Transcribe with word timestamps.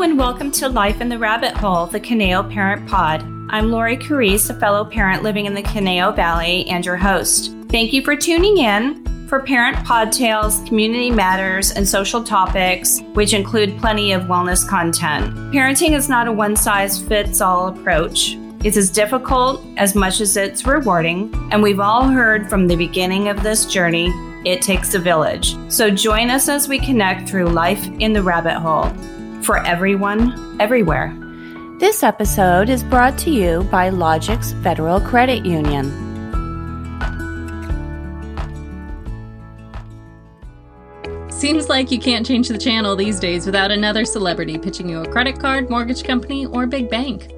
And 0.00 0.16
welcome 0.16 0.52
to 0.52 0.68
Life 0.68 1.00
in 1.00 1.08
the 1.08 1.18
Rabbit 1.18 1.54
Hole, 1.54 1.86
the 1.86 1.98
Conejo 1.98 2.44
Parent 2.44 2.88
Pod. 2.88 3.20
I'm 3.50 3.72
Lori 3.72 3.96
Carice, 3.96 4.48
a 4.48 4.54
fellow 4.54 4.84
parent 4.84 5.24
living 5.24 5.44
in 5.44 5.54
the 5.54 5.62
Conejo 5.62 6.12
Valley 6.12 6.66
and 6.68 6.86
your 6.86 6.96
host. 6.96 7.52
Thank 7.68 7.92
you 7.92 8.02
for 8.02 8.14
tuning 8.16 8.58
in 8.58 9.04
for 9.28 9.40
Parent 9.40 9.76
Pod 9.84 10.12
Tales, 10.12 10.60
Community 10.68 11.10
Matters, 11.10 11.72
and 11.72 11.86
social 11.86 12.22
topics, 12.22 13.00
which 13.14 13.34
include 13.34 13.76
plenty 13.80 14.12
of 14.12 14.22
wellness 14.22 14.66
content. 14.66 15.34
Parenting 15.52 15.96
is 15.96 16.08
not 16.08 16.28
a 16.28 16.32
one 16.32 16.54
size 16.54 17.02
fits 17.02 17.40
all 17.40 17.66
approach. 17.66 18.36
It's 18.64 18.76
as 18.76 18.90
difficult 18.90 19.62
as 19.76 19.96
much 19.96 20.20
as 20.20 20.36
it's 20.36 20.64
rewarding, 20.64 21.34
and 21.50 21.60
we've 21.60 21.80
all 21.80 22.04
heard 22.04 22.48
from 22.48 22.68
the 22.68 22.76
beginning 22.76 23.28
of 23.28 23.42
this 23.42 23.66
journey 23.66 24.06
it 24.46 24.62
takes 24.62 24.94
a 24.94 24.98
village. 25.00 25.56
So 25.70 25.90
join 25.90 26.30
us 26.30 26.48
as 26.48 26.68
we 26.68 26.78
connect 26.78 27.28
through 27.28 27.46
life 27.46 27.84
in 27.98 28.12
the 28.12 28.22
rabbit 28.22 28.58
hole 28.60 28.90
for 29.42 29.64
everyone, 29.66 30.56
everywhere. 30.60 31.16
This 31.78 32.02
episode 32.02 32.68
is 32.68 32.82
brought 32.82 33.16
to 33.18 33.30
you 33.30 33.62
by 33.70 33.90
Logix 33.90 34.60
Federal 34.62 35.00
Credit 35.00 35.46
Union. 35.46 35.86
Seems 41.30 41.68
like 41.68 41.92
you 41.92 42.00
can't 42.00 42.26
change 42.26 42.48
the 42.48 42.58
channel 42.58 42.96
these 42.96 43.20
days 43.20 43.46
without 43.46 43.70
another 43.70 44.04
celebrity 44.04 44.58
pitching 44.58 44.88
you 44.88 45.02
a 45.02 45.08
credit 45.08 45.38
card, 45.38 45.70
mortgage 45.70 46.02
company, 46.02 46.46
or 46.46 46.66
big 46.66 46.90
bank. 46.90 47.32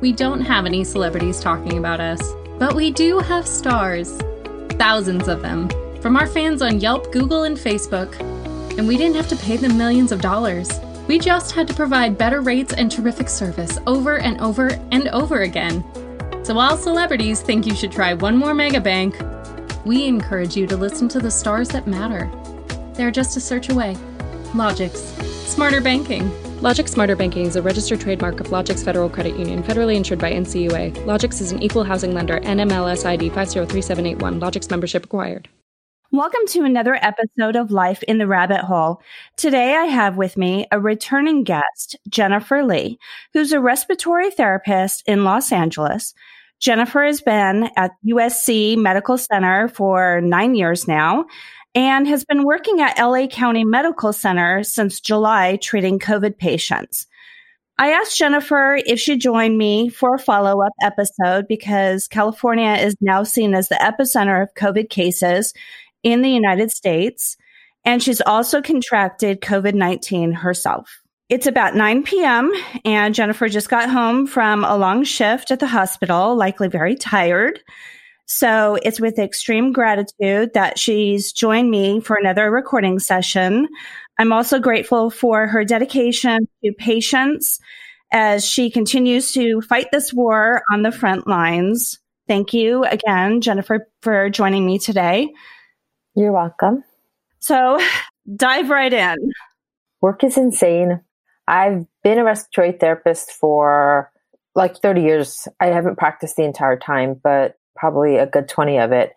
We 0.00 0.10
don't 0.12 0.40
have 0.40 0.66
any 0.66 0.82
celebrities 0.82 1.38
talking 1.38 1.78
about 1.78 2.00
us, 2.00 2.20
but 2.58 2.74
we 2.74 2.90
do 2.90 3.20
have 3.20 3.46
stars. 3.46 4.18
Thousands 4.70 5.28
of 5.28 5.40
them. 5.40 5.68
From 6.00 6.16
our 6.16 6.26
fans 6.26 6.62
on 6.62 6.80
Yelp, 6.80 7.12
Google, 7.12 7.44
and 7.44 7.56
Facebook. 7.56 8.18
And 8.76 8.88
we 8.88 8.96
didn't 8.96 9.14
have 9.14 9.28
to 9.28 9.36
pay 9.36 9.56
them 9.56 9.78
millions 9.78 10.10
of 10.10 10.20
dollars. 10.20 10.68
We 11.14 11.20
just 11.20 11.52
had 11.52 11.68
to 11.68 11.74
provide 11.74 12.18
better 12.18 12.40
rates 12.40 12.72
and 12.72 12.90
terrific 12.90 13.28
service 13.28 13.78
over 13.86 14.18
and 14.18 14.40
over 14.40 14.70
and 14.90 15.06
over 15.10 15.42
again. 15.42 15.84
So 16.44 16.54
while 16.54 16.76
celebrities 16.76 17.40
think 17.40 17.68
you 17.68 17.76
should 17.76 17.92
try 17.92 18.14
one 18.14 18.36
more 18.36 18.52
mega 18.52 18.80
bank, 18.80 19.16
we 19.84 20.06
encourage 20.06 20.56
you 20.56 20.66
to 20.66 20.76
listen 20.76 21.06
to 21.10 21.20
the 21.20 21.30
stars 21.30 21.68
that 21.68 21.86
matter. 21.86 22.28
They're 22.94 23.12
just 23.12 23.36
a 23.36 23.40
search 23.40 23.68
away. 23.68 23.96
Logix. 24.54 24.96
Smarter 25.46 25.80
banking. 25.80 26.28
Logix 26.58 26.88
Smarter 26.88 27.14
Banking 27.14 27.46
is 27.46 27.54
a 27.54 27.62
registered 27.62 28.00
trademark 28.00 28.40
of 28.40 28.48
Logix 28.48 28.84
Federal 28.84 29.08
Credit 29.08 29.38
Union, 29.38 29.62
federally 29.62 29.94
insured 29.94 30.18
by 30.18 30.32
NCUA. 30.32 30.94
Logix 31.04 31.40
is 31.40 31.52
an 31.52 31.62
equal 31.62 31.84
housing 31.84 32.12
lender, 32.12 32.40
NMLS 32.40 33.06
ID 33.06 33.28
503781. 33.28 34.40
Logix 34.40 34.68
membership 34.68 35.04
required. 35.04 35.48
Welcome 36.14 36.46
to 36.50 36.62
another 36.62 36.94
episode 36.94 37.56
of 37.56 37.72
Life 37.72 38.04
in 38.04 38.18
the 38.18 38.28
Rabbit 38.28 38.60
Hole. 38.60 39.02
Today 39.36 39.74
I 39.74 39.86
have 39.86 40.16
with 40.16 40.36
me 40.36 40.64
a 40.70 40.78
returning 40.78 41.42
guest, 41.42 41.96
Jennifer 42.08 42.62
Lee, 42.62 43.00
who's 43.32 43.50
a 43.50 43.58
respiratory 43.58 44.30
therapist 44.30 45.02
in 45.08 45.24
Los 45.24 45.50
Angeles. 45.50 46.14
Jennifer 46.60 47.04
has 47.04 47.20
been 47.20 47.68
at 47.76 47.96
USC 48.06 48.76
Medical 48.76 49.18
Center 49.18 49.66
for 49.66 50.20
nine 50.20 50.54
years 50.54 50.86
now 50.86 51.24
and 51.74 52.06
has 52.06 52.24
been 52.24 52.44
working 52.44 52.80
at 52.80 52.96
LA 52.96 53.26
County 53.26 53.64
Medical 53.64 54.12
Center 54.12 54.62
since 54.62 55.00
July 55.00 55.56
treating 55.56 55.98
COVID 55.98 56.38
patients. 56.38 57.08
I 57.76 57.90
asked 57.90 58.16
Jennifer 58.16 58.78
if 58.86 59.00
she'd 59.00 59.20
join 59.20 59.58
me 59.58 59.88
for 59.88 60.14
a 60.14 60.18
follow 60.20 60.64
up 60.64 60.72
episode 60.80 61.48
because 61.48 62.06
California 62.06 62.74
is 62.74 62.94
now 63.00 63.24
seen 63.24 63.52
as 63.52 63.68
the 63.68 63.74
epicenter 63.74 64.40
of 64.40 64.54
COVID 64.54 64.90
cases 64.90 65.52
in 66.04 66.22
the 66.22 66.30
United 66.30 66.70
States, 66.70 67.36
and 67.84 68.02
she's 68.02 68.20
also 68.20 68.62
contracted 68.62 69.40
COVID 69.40 69.74
19 69.74 70.32
herself. 70.32 71.00
It's 71.30 71.46
about 71.46 71.74
9 71.74 72.02
p.m., 72.02 72.52
and 72.84 73.14
Jennifer 73.14 73.48
just 73.48 73.70
got 73.70 73.88
home 73.88 74.26
from 74.26 74.62
a 74.62 74.76
long 74.76 75.04
shift 75.04 75.50
at 75.50 75.58
the 75.58 75.66
hospital, 75.66 76.36
likely 76.36 76.68
very 76.68 76.94
tired. 76.94 77.60
So 78.26 78.78
it's 78.82 79.00
with 79.00 79.18
extreme 79.18 79.72
gratitude 79.72 80.52
that 80.54 80.78
she's 80.78 81.32
joined 81.32 81.70
me 81.70 82.00
for 82.00 82.16
another 82.16 82.50
recording 82.50 82.98
session. 82.98 83.68
I'm 84.18 84.32
also 84.32 84.58
grateful 84.58 85.10
for 85.10 85.46
her 85.46 85.64
dedication 85.64 86.46
to 86.64 86.72
patients 86.72 87.58
as 88.12 88.44
she 88.44 88.70
continues 88.70 89.32
to 89.32 89.60
fight 89.62 89.88
this 89.92 90.12
war 90.12 90.62
on 90.72 90.82
the 90.82 90.92
front 90.92 91.26
lines. 91.26 91.98
Thank 92.28 92.54
you 92.54 92.84
again, 92.84 93.40
Jennifer, 93.40 93.88
for 94.00 94.30
joining 94.30 94.64
me 94.64 94.78
today. 94.78 95.32
You're 96.14 96.32
welcome. 96.32 96.84
So 97.40 97.80
dive 98.36 98.70
right 98.70 98.92
in. 98.92 99.16
Work 100.00 100.24
is 100.24 100.36
insane. 100.36 101.00
I've 101.48 101.86
been 102.02 102.18
a 102.18 102.24
respiratory 102.24 102.72
therapist 102.72 103.32
for 103.32 104.10
like 104.54 104.76
30 104.76 105.02
years. 105.02 105.48
I 105.60 105.66
haven't 105.66 105.98
practiced 105.98 106.36
the 106.36 106.44
entire 106.44 106.78
time, 106.78 107.20
but 107.22 107.56
probably 107.76 108.16
a 108.16 108.26
good 108.26 108.48
20 108.48 108.78
of 108.78 108.92
it. 108.92 109.12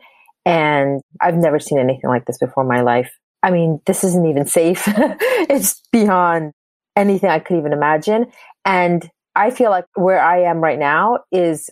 And 0.45 1.01
I've 1.21 1.35
never 1.35 1.59
seen 1.59 1.77
anything 1.77 2.09
like 2.09 2.25
this 2.25 2.37
before 2.37 2.63
in 2.63 2.69
my 2.69 2.81
life. 2.81 3.11
I 3.43 3.51
mean, 3.51 3.79
this 3.85 4.03
isn't 4.03 4.25
even 4.25 4.45
safe. 4.47 4.83
it's 4.87 5.81
beyond 5.91 6.53
anything 6.95 7.29
I 7.29 7.39
could 7.39 7.57
even 7.57 7.73
imagine. 7.73 8.27
And 8.65 9.07
I 9.35 9.51
feel 9.51 9.69
like 9.69 9.85
where 9.95 10.19
I 10.19 10.41
am 10.43 10.57
right 10.57 10.79
now 10.79 11.19
is 11.31 11.69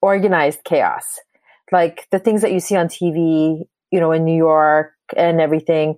organized 0.00 0.64
chaos. 0.64 1.04
Like 1.70 2.06
the 2.10 2.18
things 2.18 2.42
that 2.42 2.52
you 2.52 2.60
see 2.60 2.76
on 2.76 2.88
TV 2.88 3.66
you 3.94 4.00
know, 4.00 4.10
in 4.10 4.24
New 4.24 4.36
York 4.36 4.92
and 5.16 5.40
everything, 5.40 5.96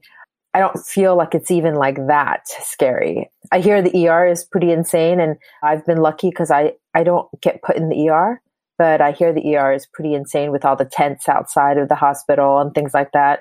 I 0.52 0.58
don't 0.58 0.78
feel 0.78 1.16
like 1.16 1.34
it's 1.34 1.50
even 1.50 1.76
like 1.76 1.96
that 2.08 2.42
scary. 2.46 3.30
I 3.50 3.60
hear 3.60 3.80
the 3.80 4.06
ER 4.06 4.26
is 4.26 4.44
pretty 4.44 4.70
insane, 4.70 5.18
and 5.18 5.36
I've 5.62 5.86
been 5.86 6.02
lucky 6.02 6.28
because 6.28 6.50
I, 6.50 6.74
I 6.94 7.04
don't 7.04 7.26
get 7.40 7.62
put 7.62 7.76
in 7.76 7.88
the 7.88 8.10
ER, 8.10 8.42
but 8.76 9.00
I 9.00 9.12
hear 9.12 9.32
the 9.32 9.56
ER 9.56 9.72
is 9.72 9.86
pretty 9.86 10.12
insane 10.12 10.52
with 10.52 10.66
all 10.66 10.76
the 10.76 10.84
tents 10.84 11.26
outside 11.26 11.78
of 11.78 11.88
the 11.88 11.94
hospital 11.94 12.58
and 12.60 12.74
things 12.74 12.92
like 12.92 13.12
that. 13.12 13.40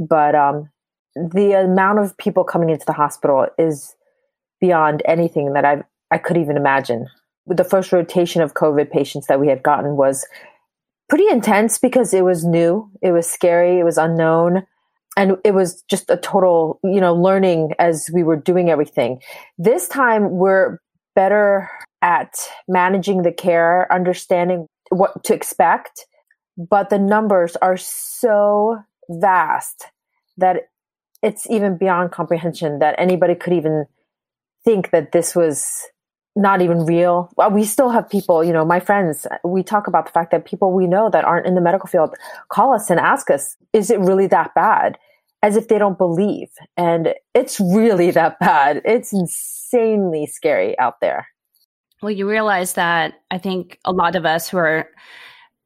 But 0.00 0.34
um, 0.34 0.68
the 1.14 1.52
amount 1.52 2.00
of 2.00 2.16
people 2.18 2.42
coming 2.42 2.70
into 2.70 2.86
the 2.86 2.92
hospital 2.92 3.46
is 3.56 3.94
beyond 4.60 5.02
anything 5.04 5.52
that 5.52 5.64
I've 5.64 5.84
I 6.10 6.18
could 6.18 6.36
even 6.36 6.56
imagine. 6.56 7.06
The 7.46 7.62
first 7.62 7.92
rotation 7.92 8.42
of 8.42 8.54
COVID 8.54 8.90
patients 8.90 9.28
that 9.28 9.38
we 9.38 9.46
had 9.46 9.62
gotten 9.62 9.96
was 9.96 10.26
pretty 11.10 11.28
intense 11.28 11.76
because 11.76 12.14
it 12.14 12.24
was 12.24 12.44
new, 12.44 12.88
it 13.02 13.10
was 13.10 13.28
scary, 13.28 13.78
it 13.78 13.84
was 13.84 13.98
unknown, 13.98 14.64
and 15.16 15.36
it 15.44 15.52
was 15.52 15.82
just 15.90 16.08
a 16.08 16.16
total, 16.16 16.78
you 16.84 17.00
know, 17.00 17.14
learning 17.14 17.72
as 17.78 18.08
we 18.14 18.22
were 18.22 18.36
doing 18.36 18.70
everything. 18.70 19.20
This 19.58 19.88
time 19.88 20.30
we're 20.30 20.78
better 21.16 21.68
at 22.00 22.32
managing 22.68 23.22
the 23.22 23.32
care, 23.32 23.92
understanding 23.92 24.66
what 24.90 25.22
to 25.24 25.34
expect, 25.34 26.06
but 26.56 26.90
the 26.90 26.98
numbers 26.98 27.56
are 27.56 27.76
so 27.76 28.78
vast 29.10 29.86
that 30.38 30.68
it's 31.22 31.50
even 31.50 31.76
beyond 31.76 32.12
comprehension 32.12 32.78
that 32.78 32.94
anybody 32.98 33.34
could 33.34 33.52
even 33.52 33.84
think 34.64 34.90
that 34.90 35.12
this 35.12 35.34
was 35.34 35.88
not 36.36 36.62
even 36.62 36.86
real. 36.86 37.32
We 37.50 37.64
still 37.64 37.90
have 37.90 38.08
people, 38.08 38.44
you 38.44 38.52
know, 38.52 38.64
my 38.64 38.80
friends, 38.80 39.26
we 39.44 39.62
talk 39.62 39.86
about 39.86 40.06
the 40.06 40.12
fact 40.12 40.30
that 40.30 40.44
people 40.44 40.72
we 40.72 40.86
know 40.86 41.10
that 41.10 41.24
aren't 41.24 41.46
in 41.46 41.54
the 41.54 41.60
medical 41.60 41.88
field 41.88 42.14
call 42.50 42.74
us 42.74 42.88
and 42.90 43.00
ask 43.00 43.30
us, 43.30 43.56
is 43.72 43.90
it 43.90 43.98
really 44.00 44.26
that 44.28 44.54
bad? 44.54 44.96
As 45.42 45.56
if 45.56 45.68
they 45.68 45.78
don't 45.78 45.98
believe. 45.98 46.48
And 46.76 47.14
it's 47.34 47.58
really 47.60 48.10
that 48.12 48.38
bad. 48.38 48.82
It's 48.84 49.12
insanely 49.12 50.26
scary 50.26 50.78
out 50.78 51.00
there. 51.00 51.26
Well, 52.02 52.12
you 52.12 52.28
realize 52.28 52.74
that 52.74 53.14
I 53.30 53.38
think 53.38 53.78
a 53.84 53.92
lot 53.92 54.16
of 54.16 54.24
us 54.24 54.48
who 54.48 54.58
are 54.58 54.88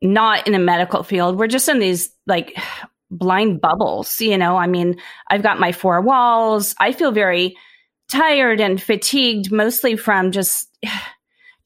not 0.02 0.46
in 0.46 0.54
a 0.54 0.58
medical 0.58 1.02
field, 1.02 1.38
we're 1.38 1.46
just 1.46 1.68
in 1.68 1.78
these 1.78 2.10
like 2.26 2.56
blind 3.10 3.60
bubbles, 3.60 4.20
you 4.20 4.38
know? 4.38 4.56
I 4.56 4.66
mean, 4.66 4.96
I've 5.30 5.42
got 5.42 5.60
my 5.60 5.72
four 5.72 6.00
walls. 6.00 6.74
I 6.80 6.92
feel 6.92 7.12
very 7.12 7.54
tired 8.08 8.60
and 8.60 8.80
fatigued 8.80 9.50
mostly 9.52 9.96
from 9.96 10.32
just 10.32 10.68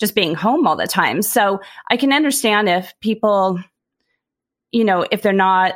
just 0.00 0.14
being 0.14 0.34
home 0.34 0.66
all 0.66 0.76
the 0.76 0.86
time. 0.86 1.22
So 1.22 1.60
I 1.90 1.96
can 1.96 2.12
understand 2.12 2.68
if 2.68 2.94
people 3.00 3.58
you 4.72 4.84
know, 4.84 5.06
if 5.10 5.22
they're 5.22 5.32
not 5.32 5.74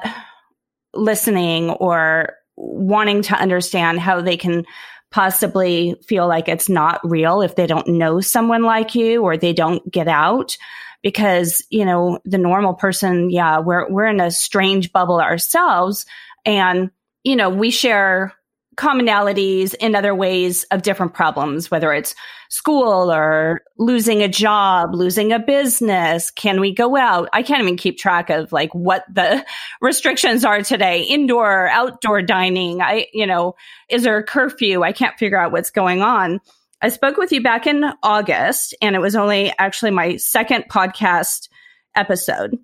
listening 0.94 1.70
or 1.70 2.34
wanting 2.56 3.22
to 3.22 3.34
understand 3.34 3.98
how 3.98 4.20
they 4.20 4.36
can 4.36 4.64
possibly 5.10 5.94
feel 6.06 6.26
like 6.26 6.48
it's 6.48 6.68
not 6.68 7.00
real 7.02 7.42
if 7.42 7.54
they 7.54 7.66
don't 7.66 7.88
know 7.88 8.20
someone 8.20 8.62
like 8.62 8.94
you 8.94 9.22
or 9.22 9.36
they 9.36 9.52
don't 9.52 9.90
get 9.90 10.08
out 10.08 10.56
because 11.02 11.62
you 11.70 11.84
know 11.84 12.18
the 12.24 12.38
normal 12.38 12.72
person 12.72 13.28
yeah 13.28 13.58
we're 13.58 13.90
we're 13.90 14.06
in 14.06 14.20
a 14.20 14.30
strange 14.30 14.90
bubble 14.90 15.20
ourselves 15.20 16.06
and 16.46 16.90
you 17.24 17.36
know 17.36 17.50
we 17.50 17.70
share 17.70 18.32
commonalities 18.76 19.74
in 19.74 19.94
other 19.94 20.14
ways 20.14 20.64
of 20.64 20.82
different 20.82 21.14
problems, 21.14 21.70
whether 21.70 21.92
it's 21.92 22.14
school 22.48 23.12
or 23.12 23.62
losing 23.78 24.22
a 24.22 24.28
job, 24.28 24.94
losing 24.94 25.32
a 25.32 25.38
business. 25.38 26.30
Can 26.30 26.60
we 26.60 26.72
go 26.72 26.96
out? 26.96 27.28
I 27.32 27.42
can't 27.42 27.62
even 27.62 27.76
keep 27.76 27.98
track 27.98 28.30
of 28.30 28.52
like 28.52 28.74
what 28.74 29.04
the 29.12 29.44
restrictions 29.80 30.44
are 30.44 30.62
today, 30.62 31.02
indoor, 31.02 31.68
outdoor 31.68 32.22
dining. 32.22 32.80
I, 32.80 33.06
you 33.12 33.26
know, 33.26 33.54
is 33.88 34.02
there 34.02 34.18
a 34.18 34.24
curfew? 34.24 34.82
I 34.82 34.92
can't 34.92 35.18
figure 35.18 35.38
out 35.38 35.52
what's 35.52 35.70
going 35.70 36.02
on. 36.02 36.40
I 36.80 36.88
spoke 36.88 37.16
with 37.16 37.30
you 37.30 37.42
back 37.42 37.66
in 37.66 37.84
August, 38.02 38.74
and 38.82 38.96
it 38.96 38.98
was 38.98 39.14
only 39.14 39.52
actually 39.56 39.92
my 39.92 40.16
second 40.16 40.64
podcast 40.68 41.48
episode. 41.94 42.58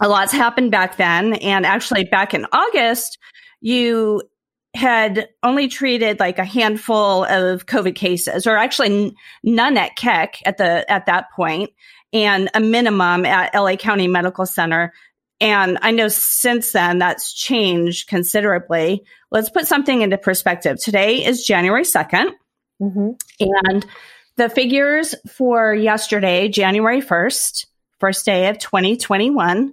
A 0.00 0.08
lot's 0.08 0.32
happened 0.32 0.70
back 0.70 0.96
then. 0.96 1.34
And 1.34 1.64
actually, 1.64 2.04
back 2.04 2.34
in 2.34 2.46
August, 2.52 3.18
you 3.60 4.22
had 4.74 5.28
only 5.42 5.68
treated 5.68 6.20
like 6.20 6.38
a 6.38 6.44
handful 6.44 7.24
of 7.24 7.66
COVID 7.66 7.94
cases, 7.94 8.46
or 8.46 8.56
actually 8.56 9.06
n- 9.06 9.14
none 9.42 9.76
at 9.76 9.96
Keck 9.96 10.40
at 10.44 10.58
the 10.58 10.90
at 10.90 11.06
that 11.06 11.30
point, 11.34 11.70
and 12.12 12.48
a 12.54 12.60
minimum 12.60 13.26
at 13.26 13.54
LA 13.54 13.76
County 13.76 14.06
Medical 14.08 14.46
Center. 14.46 14.92
And 15.40 15.78
I 15.80 15.90
know 15.90 16.08
since 16.08 16.72
then 16.72 16.98
that's 16.98 17.32
changed 17.32 18.08
considerably. 18.08 19.02
Let's 19.30 19.50
put 19.50 19.66
something 19.66 20.02
into 20.02 20.18
perspective. 20.18 20.78
Today 20.78 21.24
is 21.24 21.44
January 21.44 21.84
2nd. 21.84 22.32
Mm-hmm. 22.80 23.10
And 23.40 23.86
the 24.36 24.48
figures 24.48 25.14
for 25.28 25.74
yesterday, 25.74 26.48
January 26.48 27.00
1st, 27.00 27.66
first 27.98 28.24
day 28.24 28.48
of 28.48 28.58
2021, 28.58 29.72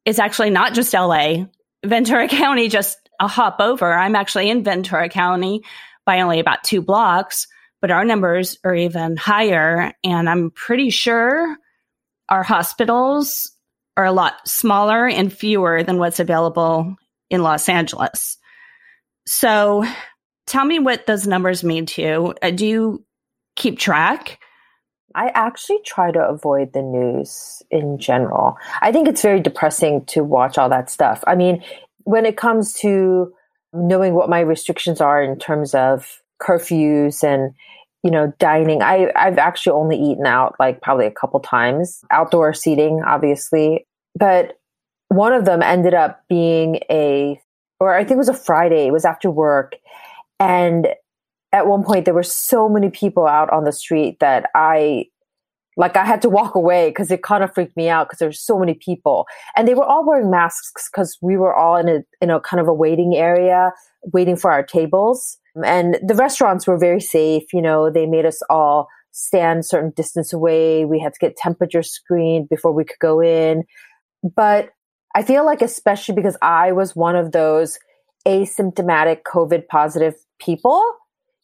it's 0.05 0.19
actually 0.19 0.51
not 0.51 0.73
just 0.73 0.93
LA. 0.93 1.45
Ventura 1.83 2.27
County 2.29 2.69
just 2.69 2.97
a 3.19 3.27
hop 3.27 3.57
over. 3.59 3.91
I'm 3.91 4.15
actually 4.15 4.49
in 4.49 4.63
Ventura 4.63 5.09
County 5.09 5.63
by 6.05 6.21
only 6.21 6.39
about 6.39 6.63
two 6.63 6.81
blocks, 6.81 7.47
but 7.81 7.91
our 7.91 8.05
numbers 8.05 8.57
are 8.63 8.75
even 8.75 9.17
higher. 9.17 9.93
And 10.03 10.29
I'm 10.29 10.51
pretty 10.51 10.91
sure 10.91 11.55
our 12.29 12.43
hospitals 12.43 13.51
are 13.97 14.05
a 14.05 14.11
lot 14.11 14.47
smaller 14.47 15.07
and 15.07 15.33
fewer 15.33 15.83
than 15.83 15.97
what's 15.97 16.19
available 16.19 16.95
in 17.31 17.41
Los 17.41 17.67
Angeles. 17.67 18.37
So 19.25 19.83
tell 20.45 20.65
me 20.65 20.77
what 20.77 21.07
those 21.07 21.25
numbers 21.25 21.63
mean 21.63 21.87
to 21.87 22.01
you. 22.01 22.33
Uh, 22.43 22.51
do 22.51 22.67
you 22.67 23.05
keep 23.55 23.79
track? 23.79 24.37
I 25.15 25.29
actually 25.29 25.79
try 25.85 26.11
to 26.11 26.19
avoid 26.19 26.73
the 26.73 26.81
news 26.81 27.61
in 27.71 27.97
general. 27.97 28.57
I 28.81 28.91
think 28.91 29.07
it's 29.07 29.21
very 29.21 29.39
depressing 29.39 30.05
to 30.05 30.23
watch 30.23 30.57
all 30.57 30.69
that 30.69 30.89
stuff. 30.89 31.23
I 31.25 31.35
mean, 31.35 31.63
when 32.03 32.25
it 32.25 32.37
comes 32.37 32.73
to 32.75 33.33
knowing 33.73 34.13
what 34.13 34.29
my 34.29 34.39
restrictions 34.41 35.01
are 35.01 35.23
in 35.23 35.39
terms 35.39 35.73
of 35.73 36.21
curfews 36.41 37.23
and 37.23 37.53
you 38.03 38.09
know 38.09 38.33
dining 38.39 38.81
i 38.81 39.11
i've 39.15 39.37
actually 39.37 39.71
only 39.71 39.95
eaten 39.95 40.25
out 40.25 40.55
like 40.59 40.81
probably 40.81 41.05
a 41.05 41.11
couple 41.11 41.39
times 41.39 42.03
outdoor 42.09 42.51
seating 42.51 43.01
obviously 43.05 43.85
but 44.15 44.57
one 45.11 45.33
of 45.33 45.43
them 45.43 45.61
ended 45.61 45.93
up 45.93 46.23
being 46.29 46.79
a, 46.89 47.37
or 47.81 47.93
I 47.93 48.05
think 48.05 48.11
it 48.11 48.17
was 48.17 48.29
a 48.29 48.33
Friday, 48.33 48.87
it 48.87 48.93
was 48.93 49.03
after 49.03 49.29
work. 49.29 49.75
And 50.39 50.87
at 51.51 51.67
one 51.67 51.83
point, 51.83 52.05
there 52.05 52.13
were 52.13 52.23
so 52.23 52.69
many 52.69 52.89
people 52.89 53.27
out 53.27 53.49
on 53.49 53.65
the 53.65 53.73
street 53.73 54.21
that 54.21 54.49
I, 54.55 55.07
like, 55.75 55.97
I 55.97 56.05
had 56.05 56.21
to 56.21 56.29
walk 56.29 56.55
away 56.55 56.91
because 56.91 57.11
it 57.11 57.23
kind 57.23 57.43
of 57.43 57.53
freaked 57.53 57.75
me 57.75 57.89
out 57.89 58.07
because 58.07 58.19
there's 58.19 58.39
so 58.39 58.57
many 58.57 58.73
people. 58.73 59.25
And 59.57 59.67
they 59.67 59.73
were 59.73 59.83
all 59.83 60.07
wearing 60.07 60.31
masks 60.31 60.89
because 60.89 61.17
we 61.21 61.35
were 61.35 61.53
all 61.53 61.75
in 61.75 61.89
a, 61.89 61.99
in 62.21 62.29
a 62.29 62.39
kind 62.39 62.61
of 62.61 62.69
a 62.69 62.73
waiting 62.73 63.13
area, 63.13 63.73
waiting 64.13 64.37
for 64.37 64.49
our 64.49 64.63
tables. 64.63 65.37
And 65.65 65.99
the 66.01 66.15
restaurants 66.15 66.65
were 66.65 66.77
very 66.77 67.01
safe. 67.01 67.51
You 67.51 67.61
know, 67.61 67.91
they 67.91 68.05
made 68.05 68.25
us 68.25 68.41
all 68.49 68.87
stand 69.11 69.65
certain 69.65 69.91
distance 69.93 70.31
away. 70.31 70.85
We 70.85 71.01
had 71.01 71.13
to 71.13 71.19
get 71.19 71.35
temperature 71.35 71.83
screened 71.83 72.47
before 72.47 72.71
we 72.71 72.85
could 72.85 72.99
go 72.99 73.21
in. 73.21 73.65
But 74.23 74.69
I 75.15 75.23
feel 75.23 75.45
like, 75.45 75.61
especially 75.61 76.15
because 76.15 76.37
I 76.41 76.71
was 76.71 76.95
one 76.95 77.15
of 77.15 77.31
those 77.31 77.79
asymptomatic 78.27 79.23
COVID 79.23 79.67
positive 79.67 80.15
people, 80.39 80.83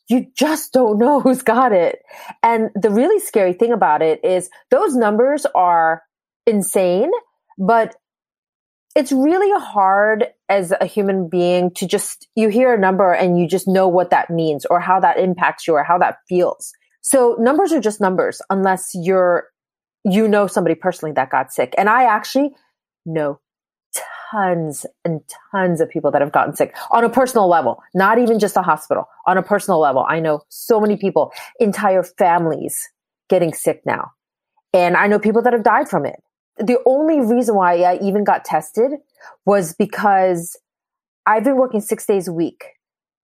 you 0.09 0.27
just 0.35 0.73
don't 0.73 0.97
know 0.97 1.19
who's 1.21 1.41
got 1.41 1.71
it. 1.71 2.01
And 2.43 2.69
the 2.75 2.89
really 2.89 3.19
scary 3.19 3.53
thing 3.53 3.71
about 3.71 4.01
it 4.01 4.23
is 4.23 4.49
those 4.71 4.95
numbers 4.95 5.45
are 5.55 6.03
insane, 6.45 7.11
but 7.57 7.95
it's 8.95 9.11
really 9.11 9.51
hard 9.61 10.27
as 10.49 10.73
a 10.81 10.85
human 10.85 11.29
being 11.29 11.71
to 11.75 11.85
just, 11.85 12.27
you 12.35 12.49
hear 12.49 12.73
a 12.73 12.79
number 12.79 13.13
and 13.13 13.37
you 13.37 13.47
just 13.47 13.67
know 13.67 13.87
what 13.87 14.09
that 14.09 14.29
means 14.29 14.65
or 14.65 14.79
how 14.79 14.99
that 14.99 15.19
impacts 15.19 15.67
you 15.67 15.75
or 15.75 15.83
how 15.83 15.99
that 15.99 16.17
feels. 16.27 16.73
So 17.01 17.35
numbers 17.39 17.71
are 17.71 17.79
just 17.79 18.01
numbers 18.01 18.41
unless 18.49 18.91
you're, 18.95 19.49
you 20.03 20.27
know 20.27 20.47
somebody 20.47 20.73
personally 20.73 21.13
that 21.13 21.29
got 21.29 21.51
sick. 21.51 21.75
And 21.77 21.89
I 21.89 22.05
actually 22.05 22.55
know 23.05 23.39
tons 24.31 24.85
and 25.05 25.21
tons 25.51 25.81
of 25.81 25.89
people 25.89 26.11
that 26.11 26.21
have 26.21 26.31
gotten 26.31 26.55
sick 26.55 26.75
on 26.91 27.03
a 27.03 27.09
personal 27.09 27.47
level, 27.47 27.81
not 27.93 28.17
even 28.17 28.39
just 28.39 28.57
a 28.57 28.61
hospital, 28.61 29.07
on 29.25 29.37
a 29.37 29.43
personal 29.43 29.79
level. 29.79 30.05
I 30.07 30.19
know 30.19 30.41
so 30.49 30.79
many 30.79 30.97
people, 30.97 31.31
entire 31.59 32.03
families 32.03 32.89
getting 33.29 33.53
sick 33.53 33.81
now. 33.85 34.11
And 34.73 34.95
I 34.97 35.07
know 35.07 35.19
people 35.19 35.41
that 35.43 35.53
have 35.53 35.63
died 35.63 35.89
from 35.89 36.05
it. 36.05 36.21
The 36.57 36.79
only 36.85 37.21
reason 37.21 37.55
why 37.55 37.81
I 37.81 37.99
even 38.01 38.23
got 38.23 38.45
tested 38.45 38.91
was 39.45 39.73
because 39.73 40.57
I've 41.25 41.43
been 41.43 41.57
working 41.57 41.81
six 41.81 42.05
days 42.05 42.27
a 42.27 42.33
week, 42.33 42.63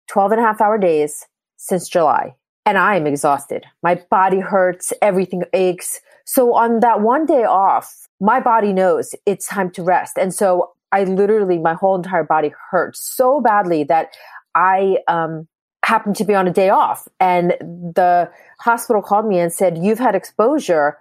12 0.08 0.34
and 0.34 0.42
a 0.42 0.44
half 0.44 0.62
hour 0.62 0.78
days 0.78 1.26
since 1.58 1.90
July. 1.90 2.36
And 2.66 2.78
I 2.78 2.96
am 2.96 3.08
exhausted. 3.08 3.66
My 3.82 4.02
body 4.10 4.40
hurts, 4.40 4.94
everything 5.02 5.44
aches. 5.54 6.00
So 6.26 6.54
on 6.54 6.80
that 6.80 7.02
one 7.02 7.26
day 7.26 7.44
off, 7.44 8.08
my 8.22 8.40
body 8.40 8.72
knows 8.72 9.16
it's 9.26 9.48
time 9.48 9.70
to 9.72 9.84
rest. 9.84 10.18
And 10.18 10.34
so 10.34 10.73
I 10.94 11.04
literally, 11.06 11.58
my 11.58 11.74
whole 11.74 11.96
entire 11.96 12.24
body 12.24 12.54
hurt 12.70 12.96
so 12.96 13.42
badly 13.42 13.84
that 13.86 14.10
I 14.56 14.98
um, 15.08 15.48
happened 15.84 16.16
to 16.18 16.24
be 16.24 16.36
on 16.36 16.48
a 16.48 16.54
day 16.54 16.70
off. 16.70 17.08
And 17.20 17.56
the 17.60 18.30
hospital 18.60 19.02
called 19.02 19.26
me 19.26 19.40
and 19.40 19.52
said, 19.52 19.78
You've 19.78 20.00
had 20.00 20.16
exposure. 20.16 20.98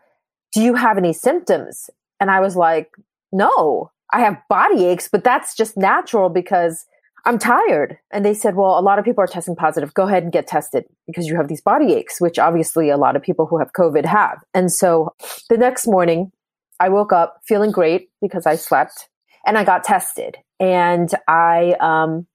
Do 0.54 0.62
you 0.62 0.75
have 0.75 0.99
any 0.99 1.12
symptoms? 1.12 1.90
And 2.18 2.30
I 2.30 2.40
was 2.40 2.56
like, 2.56 2.90
No, 3.32 3.90
I 4.12 4.20
have 4.20 4.38
body 4.49 4.87
aches, 4.87 5.08
but 5.12 5.25
that's 5.25 5.54
just 5.54 5.76
natural 5.76 6.30
because 6.30 6.87
I'm 7.25 7.38
tired. 7.38 7.99
And 8.11 8.25
they 8.25 8.34
said, 8.34 8.56
Well, 8.56 8.78
a 8.78 8.80
lot 8.80 8.99
of 8.99 9.04
people 9.04 9.22
are 9.22 9.28
testing 9.28 9.54
positive. 9.54 9.92
Go 9.92 10.06
ahead 10.06 10.22
and 10.22 10.32
get 10.32 10.46
tested 10.46 10.84
because 11.06 11.26
you 11.26 11.37
have 11.37 11.49
these 11.49 11.61
body 11.61 11.92
aches, 11.92 12.18
which 12.18 12.38
obviously 12.38 12.88
a 12.88 12.96
lot 12.96 13.14
of 13.14 13.22
people 13.22 13.44
who 13.44 13.58
have 13.58 13.75
COVID 13.75 14.06
have. 14.06 14.38
And 14.54 14.72
so 14.72 15.14
the 15.50 15.58
next 15.58 15.87
morning, 15.87 16.32
I 16.80 16.88
woke 16.88 17.12
up 17.12 17.40
feeling 17.46 17.70
great 17.70 18.08
because 18.22 18.46
I 18.46 18.56
slept 18.56 19.08
and 19.46 19.58
I 19.58 19.64
got 19.64 19.84
tested. 19.84 20.37
And 20.61 21.11
I 21.26 21.75
um, 21.80 22.26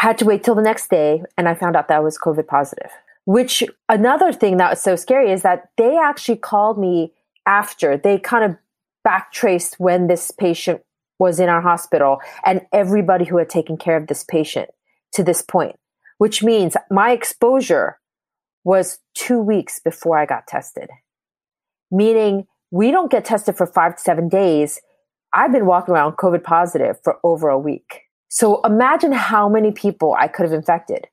had 0.00 0.18
to 0.18 0.24
wait 0.24 0.44
till 0.44 0.54
the 0.54 0.62
next 0.62 0.88
day, 0.90 1.22
and 1.36 1.48
I 1.48 1.54
found 1.54 1.76
out 1.76 1.88
that 1.88 1.96
I 1.96 2.00
was 2.00 2.18
COVID 2.18 2.46
positive. 2.46 2.90
Which 3.24 3.62
another 3.88 4.32
thing 4.32 4.56
that 4.56 4.70
was 4.70 4.80
so 4.80 4.96
scary 4.96 5.30
is 5.30 5.42
that 5.42 5.70
they 5.76 5.96
actually 5.96 6.36
called 6.38 6.78
me 6.78 7.12
after. 7.46 7.96
They 7.96 8.18
kind 8.18 8.44
of 8.44 8.56
backtraced 9.06 9.74
when 9.78 10.06
this 10.06 10.30
patient 10.30 10.82
was 11.18 11.38
in 11.38 11.48
our 11.48 11.60
hospital 11.60 12.18
and 12.44 12.62
everybody 12.72 13.24
who 13.24 13.38
had 13.38 13.48
taken 13.48 13.76
care 13.76 13.96
of 13.96 14.08
this 14.08 14.24
patient 14.24 14.70
to 15.12 15.22
this 15.22 15.42
point, 15.42 15.76
which 16.18 16.42
means 16.42 16.76
my 16.90 17.12
exposure 17.12 17.98
was 18.64 18.98
two 19.14 19.38
weeks 19.38 19.80
before 19.80 20.18
I 20.18 20.26
got 20.26 20.46
tested, 20.46 20.90
meaning 21.90 22.46
we 22.70 22.90
don't 22.90 23.10
get 23.10 23.24
tested 23.24 23.56
for 23.56 23.66
five 23.66 23.96
to 23.96 24.02
seven 24.02 24.28
days. 24.28 24.80
I've 25.34 25.52
been 25.52 25.66
walking 25.66 25.94
around 25.94 26.16
COVID 26.16 26.42
positive 26.42 26.98
for 27.02 27.18
over 27.24 27.48
a 27.48 27.58
week. 27.58 28.02
So 28.28 28.60
imagine 28.62 29.12
how 29.12 29.48
many 29.48 29.72
people 29.72 30.14
I 30.18 30.28
could 30.28 30.44
have 30.44 30.52
infected. 30.52 31.06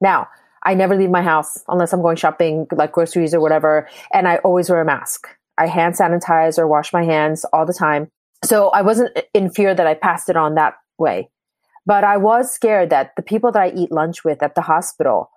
Now, 0.00 0.28
I 0.64 0.74
never 0.74 0.96
leave 0.96 1.10
my 1.10 1.22
house 1.22 1.62
unless 1.68 1.92
I'm 1.92 2.02
going 2.02 2.16
shopping, 2.16 2.66
like 2.72 2.92
groceries 2.92 3.34
or 3.34 3.40
whatever. 3.40 3.88
And 4.12 4.26
I 4.26 4.36
always 4.38 4.70
wear 4.70 4.80
a 4.80 4.84
mask. 4.84 5.28
I 5.58 5.66
hand 5.66 5.94
sanitize 5.94 6.58
or 6.58 6.66
wash 6.66 6.92
my 6.92 7.04
hands 7.04 7.44
all 7.52 7.66
the 7.66 7.74
time. 7.74 8.08
So 8.44 8.68
I 8.70 8.82
wasn't 8.82 9.18
in 9.32 9.50
fear 9.50 9.74
that 9.74 9.86
I 9.86 9.94
passed 9.94 10.28
it 10.28 10.36
on 10.36 10.54
that 10.54 10.74
way. 10.98 11.30
But 11.86 12.04
I 12.04 12.16
was 12.16 12.52
scared 12.52 12.90
that 12.90 13.12
the 13.16 13.22
people 13.22 13.52
that 13.52 13.62
I 13.62 13.70
eat 13.70 13.92
lunch 13.92 14.24
with 14.24 14.42
at 14.42 14.54
the 14.54 14.62
hospital 14.62 15.30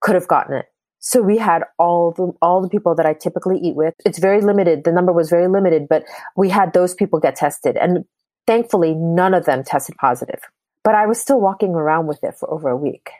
could 0.00 0.14
have 0.14 0.28
gotten 0.28 0.56
it. 0.56 0.66
So 1.06 1.22
we 1.22 1.38
had 1.38 1.62
all 1.78 2.10
the 2.10 2.32
all 2.42 2.60
the 2.60 2.68
people 2.68 2.96
that 2.96 3.06
I 3.06 3.14
typically 3.14 3.60
eat 3.60 3.76
with. 3.76 3.94
It's 4.04 4.18
very 4.18 4.40
limited. 4.40 4.82
The 4.82 4.90
number 4.90 5.12
was 5.12 5.30
very 5.30 5.46
limited, 5.46 5.86
but 5.88 6.02
we 6.36 6.48
had 6.50 6.72
those 6.72 6.94
people 6.96 7.20
get 7.20 7.36
tested 7.36 7.76
and 7.76 8.04
thankfully 8.44 8.92
none 8.92 9.32
of 9.32 9.44
them 9.44 9.62
tested 9.62 9.94
positive. 10.00 10.40
But 10.82 10.96
I 10.96 11.06
was 11.06 11.20
still 11.20 11.40
walking 11.40 11.76
around 11.76 12.08
with 12.08 12.24
it 12.24 12.34
for 12.34 12.50
over 12.50 12.68
a 12.68 12.76
week. 12.76 13.10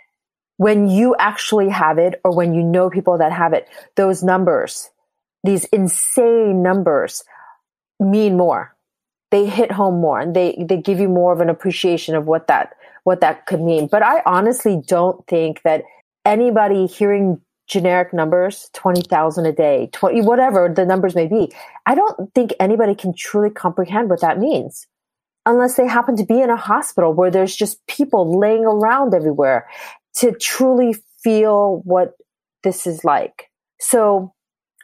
When 0.56 0.88
you 0.88 1.14
actually 1.16 1.68
have 1.68 1.98
it 1.98 2.20
or 2.24 2.34
when 2.34 2.54
you 2.54 2.64
know 2.64 2.90
people 2.90 3.18
that 3.18 3.30
have 3.30 3.52
it, 3.52 3.68
those 3.94 4.20
numbers, 4.20 4.90
these 5.44 5.62
insane 5.66 6.64
numbers 6.64 7.22
mean 8.00 8.36
more. 8.36 8.74
They 9.30 9.46
hit 9.46 9.70
home 9.70 10.00
more 10.00 10.18
and 10.18 10.34
they 10.34 10.56
they 10.68 10.78
give 10.78 10.98
you 10.98 11.08
more 11.08 11.32
of 11.32 11.40
an 11.40 11.50
appreciation 11.50 12.16
of 12.16 12.26
what 12.26 12.48
that 12.48 12.74
what 13.04 13.20
that 13.20 13.46
could 13.46 13.60
mean. 13.60 13.86
But 13.86 14.02
I 14.02 14.22
honestly 14.26 14.82
don't 14.84 15.24
think 15.28 15.62
that 15.62 15.84
anybody 16.24 16.86
hearing 16.86 17.40
generic 17.66 18.12
numbers 18.12 18.70
20,000 18.74 19.46
a 19.46 19.52
day 19.52 19.88
20 19.92 20.22
whatever 20.22 20.72
the 20.74 20.84
numbers 20.84 21.14
may 21.14 21.26
be. 21.26 21.52
I 21.84 21.94
don't 21.94 22.32
think 22.34 22.52
anybody 22.60 22.94
can 22.94 23.14
truly 23.16 23.50
comprehend 23.50 24.08
what 24.08 24.20
that 24.20 24.38
means 24.38 24.86
unless 25.46 25.76
they 25.76 25.86
happen 25.86 26.16
to 26.16 26.24
be 26.24 26.40
in 26.40 26.50
a 26.50 26.56
hospital 26.56 27.12
where 27.12 27.30
there's 27.30 27.56
just 27.56 27.84
people 27.86 28.38
laying 28.38 28.64
around 28.64 29.14
everywhere 29.14 29.68
to 30.16 30.32
truly 30.32 30.96
feel 31.22 31.82
what 31.84 32.14
this 32.62 32.86
is 32.86 33.04
like. 33.04 33.50
So 33.80 34.32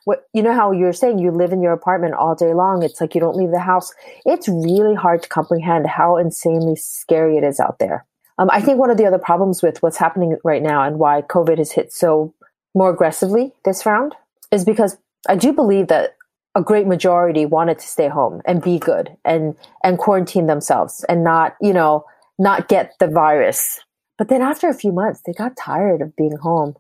what 0.05 0.25
you 0.33 0.43
know 0.43 0.55
how 0.55 0.73
you're 0.73 0.93
saying 0.93 1.19
you 1.19 1.31
live 1.31 1.53
in 1.53 1.63
your 1.63 1.73
apartment 1.73 2.15
all 2.15 2.35
day 2.35 2.55
long 2.55 2.83
it's 2.83 3.01
like 3.01 3.15
you 3.15 3.21
don't 3.21 3.37
leave 3.37 3.51
the 3.51 3.61
house? 3.61 3.93
It's 4.25 4.49
really 4.49 4.95
hard 4.95 5.23
to 5.23 5.29
comprehend 5.29 5.87
how 5.87 6.17
insanely 6.17 6.77
scary 6.77 7.37
it 7.37 7.45
is 7.45 7.61
out 7.61 7.79
there. 7.79 8.07
Um, 8.39 8.51
I 8.51 8.61
think 8.61 8.79
one 8.79 8.91
of 8.91 8.97
the 8.97 9.07
other 9.07 9.19
problems 9.19 9.63
with 9.63 9.83
what's 9.83 9.99
happening 9.99 10.37
right 10.43 10.63
now 10.63 10.83
and 10.83 10.99
why 10.99 11.23
COVID 11.23 11.59
has 11.59 11.71
hit 11.71 11.93
so 11.93 12.35
more 12.75 12.91
aggressively 12.91 13.53
this 13.65 13.85
round 13.87 14.15
is 14.51 14.65
because 14.65 14.97
I 15.29 15.37
do 15.37 15.53
believe 15.53 15.89
that 15.89 16.17
a 16.55 16.63
great 16.63 16.87
majority 16.87 17.47
wanted 17.47 17.79
to 17.79 17.87
stay 17.87 18.09
home 18.09 18.43
and 18.45 18.63
be 18.63 18.79
good 18.79 19.17
and 19.25 19.57
and 19.83 19.99
quarantine 19.99 20.47
themselves 20.47 21.05
and 21.09 21.25
not 21.25 21.57
you 21.61 21.73
know 21.73 22.05
not 22.39 22.69
get 22.69 22.93
the 22.99 23.09
virus. 23.09 23.81
But 24.19 24.29
then 24.29 24.43
after 24.43 24.69
a 24.69 24.75
few 24.75 24.93
months 24.93 25.23
they 25.25 25.33
got 25.33 25.57
tired 25.57 26.03
of 26.03 26.15
being 26.17 26.37
home. 26.37 26.75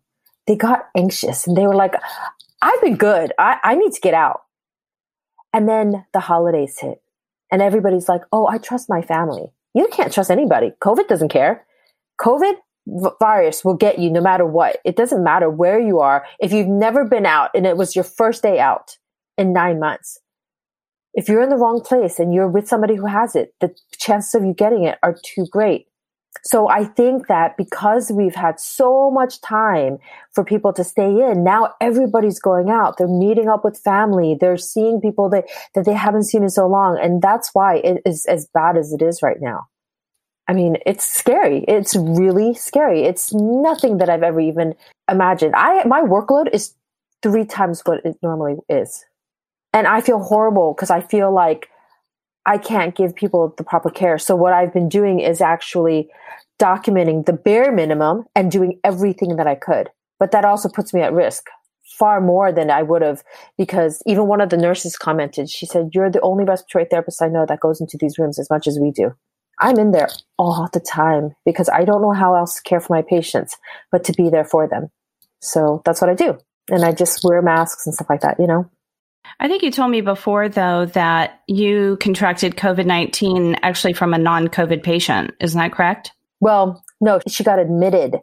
They 0.46 0.56
got 0.56 0.88
anxious 0.96 1.46
and 1.46 1.56
they 1.56 1.66
were 1.66 1.74
like 1.74 1.94
i've 2.60 2.80
been 2.80 2.96
good. 2.96 3.32
I, 3.38 3.58
I 3.64 3.74
need 3.74 3.92
to 3.92 4.00
get 4.00 4.14
out. 4.14 4.42
And 5.52 5.68
then 5.68 6.04
the 6.12 6.20
holidays 6.20 6.78
hit 6.78 7.00
and 7.50 7.62
everybody's 7.62 8.08
like 8.08 8.22
oh 8.32 8.46
i 8.46 8.58
trust 8.58 8.88
my 8.90 9.02
family. 9.02 9.46
You 9.74 9.88
can't 9.90 10.12
trust 10.12 10.30
anybody. 10.30 10.72
Covid 10.82 11.08
doesn't 11.08 11.30
care. 11.30 11.64
Covid 12.20 12.54
virus 12.86 13.64
will 13.64 13.76
get 13.76 13.98
you 13.98 14.10
no 14.10 14.20
matter 14.20 14.46
what. 14.46 14.78
It 14.84 14.96
doesn't 14.96 15.22
matter 15.22 15.48
where 15.48 15.80
you 15.80 16.00
are. 16.00 16.26
If 16.40 16.52
you've 16.52 16.68
never 16.68 17.04
been 17.04 17.26
out 17.26 17.50
and 17.54 17.66
it 17.66 17.76
was 17.76 17.94
your 17.94 18.04
first 18.04 18.42
day 18.42 18.58
out 18.58 18.98
in 19.38 19.52
nine 19.52 19.78
months, 19.78 20.18
if 21.14 21.28
you're 21.28 21.42
in 21.42 21.50
the 21.50 21.56
wrong 21.56 21.80
place 21.80 22.18
and 22.18 22.32
you're 22.32 22.48
with 22.48 22.68
somebody 22.68 22.96
who 22.96 23.06
has 23.06 23.36
it, 23.36 23.54
the 23.60 23.74
chances 23.98 24.34
of 24.34 24.44
you 24.44 24.54
getting 24.54 24.84
it 24.84 24.98
are 25.02 25.16
too 25.22 25.46
great. 25.50 25.86
So 26.44 26.68
I 26.68 26.84
think 26.84 27.28
that 27.28 27.56
because 27.56 28.10
we've 28.10 28.34
had 28.34 28.58
so 28.58 29.10
much 29.10 29.40
time 29.42 29.98
for 30.32 30.44
people 30.44 30.72
to 30.72 30.82
stay 30.82 31.30
in, 31.30 31.44
now 31.44 31.74
everybody's 31.80 32.40
going 32.40 32.70
out. 32.70 32.96
They're 32.96 33.06
meeting 33.06 33.48
up 33.48 33.64
with 33.64 33.78
family. 33.78 34.36
They're 34.40 34.56
seeing 34.56 35.00
people 35.00 35.28
that, 35.30 35.44
that 35.74 35.84
they 35.84 35.92
haven't 35.92 36.24
seen 36.24 36.42
in 36.42 36.48
so 36.48 36.66
long. 36.66 36.98
And 37.00 37.20
that's 37.20 37.50
why 37.52 37.76
it 37.76 38.02
is 38.06 38.24
as 38.26 38.48
bad 38.52 38.76
as 38.76 38.92
it 38.92 39.02
is 39.02 39.22
right 39.22 39.40
now. 39.40 39.68
I 40.52 40.54
mean, 40.54 40.76
it's 40.84 41.06
scary. 41.06 41.64
It's 41.66 41.96
really 41.96 42.52
scary. 42.52 43.04
It's 43.04 43.32
nothing 43.32 43.96
that 43.96 44.10
I've 44.10 44.22
ever 44.22 44.38
even 44.38 44.74
imagined. 45.10 45.54
I 45.56 45.82
my 45.86 46.02
workload 46.02 46.52
is 46.52 46.74
three 47.22 47.46
times 47.46 47.80
what 47.86 48.04
it 48.04 48.18
normally 48.22 48.56
is. 48.68 49.02
And 49.72 49.86
I 49.86 50.02
feel 50.02 50.18
horrible 50.22 50.74
because 50.74 50.90
I 50.90 51.00
feel 51.00 51.32
like 51.32 51.70
I 52.44 52.58
can't 52.58 52.94
give 52.94 53.14
people 53.14 53.54
the 53.56 53.64
proper 53.64 53.88
care. 53.88 54.18
So 54.18 54.36
what 54.36 54.52
I've 54.52 54.74
been 54.74 54.90
doing 54.90 55.20
is 55.20 55.40
actually 55.40 56.10
documenting 56.60 57.24
the 57.24 57.32
bare 57.32 57.72
minimum 57.72 58.26
and 58.36 58.52
doing 58.52 58.78
everything 58.84 59.36
that 59.36 59.46
I 59.46 59.54
could. 59.54 59.88
But 60.20 60.32
that 60.32 60.44
also 60.44 60.68
puts 60.68 60.92
me 60.92 61.00
at 61.00 61.14
risk 61.14 61.46
far 61.98 62.20
more 62.20 62.52
than 62.52 62.70
I 62.70 62.82
would 62.82 63.00
have 63.00 63.24
because 63.56 64.02
even 64.04 64.26
one 64.26 64.42
of 64.42 64.50
the 64.50 64.58
nurses 64.58 64.98
commented, 64.98 65.48
she 65.48 65.64
said, 65.64 65.92
You're 65.94 66.10
the 66.10 66.20
only 66.20 66.44
respiratory 66.44 66.84
therapist 66.90 67.22
I 67.22 67.28
know 67.28 67.46
that 67.46 67.60
goes 67.60 67.80
into 67.80 67.96
these 67.96 68.18
rooms 68.18 68.38
as 68.38 68.50
much 68.50 68.66
as 68.66 68.78
we 68.78 68.90
do. 68.90 69.14
I'm 69.58 69.78
in 69.78 69.92
there 69.92 70.08
all 70.38 70.68
the 70.72 70.80
time 70.80 71.34
because 71.44 71.68
I 71.68 71.84
don't 71.84 72.02
know 72.02 72.12
how 72.12 72.34
else 72.34 72.56
to 72.56 72.62
care 72.62 72.80
for 72.80 72.94
my 72.94 73.02
patients 73.02 73.56
but 73.90 74.04
to 74.04 74.12
be 74.12 74.30
there 74.30 74.44
for 74.44 74.68
them. 74.68 74.88
So 75.40 75.82
that's 75.84 76.00
what 76.00 76.10
I 76.10 76.14
do. 76.14 76.38
And 76.70 76.84
I 76.84 76.92
just 76.92 77.24
wear 77.24 77.42
masks 77.42 77.86
and 77.86 77.94
stuff 77.94 78.08
like 78.08 78.20
that, 78.20 78.38
you 78.38 78.46
know? 78.46 78.70
I 79.40 79.48
think 79.48 79.62
you 79.62 79.70
told 79.70 79.90
me 79.90 80.00
before, 80.00 80.48
though, 80.48 80.86
that 80.86 81.40
you 81.48 81.96
contracted 82.00 82.56
COVID 82.56 82.86
19 82.86 83.56
actually 83.62 83.92
from 83.92 84.14
a 84.14 84.18
non 84.18 84.48
COVID 84.48 84.82
patient. 84.82 85.32
Isn't 85.40 85.58
that 85.58 85.72
correct? 85.72 86.12
Well, 86.40 86.84
no, 87.00 87.20
she 87.28 87.44
got 87.44 87.58
admitted 87.58 88.16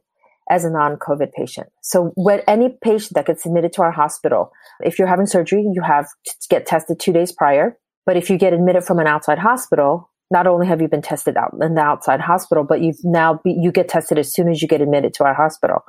as 0.49 0.65
a 0.65 0.69
non 0.69 0.97
COVID 0.97 1.31
patient. 1.33 1.67
So, 1.81 2.11
when 2.15 2.41
any 2.47 2.69
patient 2.81 3.15
that 3.15 3.25
gets 3.25 3.45
admitted 3.45 3.73
to 3.73 3.81
our 3.81 3.91
hospital, 3.91 4.51
if 4.81 4.97
you're 4.97 5.07
having 5.07 5.25
surgery, 5.25 5.61
you 5.61 5.81
have 5.81 6.07
to 6.25 6.47
get 6.49 6.65
tested 6.65 6.99
two 6.99 7.13
days 7.13 7.31
prior. 7.31 7.77
But 8.05 8.17
if 8.17 8.29
you 8.29 8.37
get 8.37 8.53
admitted 8.53 8.83
from 8.83 8.99
an 8.99 9.07
outside 9.07 9.39
hospital, 9.39 10.08
not 10.31 10.47
only 10.47 10.67
have 10.67 10.81
you 10.81 10.87
been 10.87 11.01
tested 11.01 11.37
out 11.37 11.55
in 11.59 11.75
the 11.75 11.81
outside 11.81 12.21
hospital, 12.21 12.63
but 12.63 12.81
you've 12.81 13.03
now 13.03 13.39
be, 13.43 13.51
you 13.51 13.71
get 13.71 13.89
tested 13.89 14.17
as 14.19 14.31
soon 14.31 14.49
as 14.49 14.61
you 14.61 14.67
get 14.67 14.81
admitted 14.81 15.13
to 15.15 15.23
our 15.23 15.33
hospital. 15.33 15.83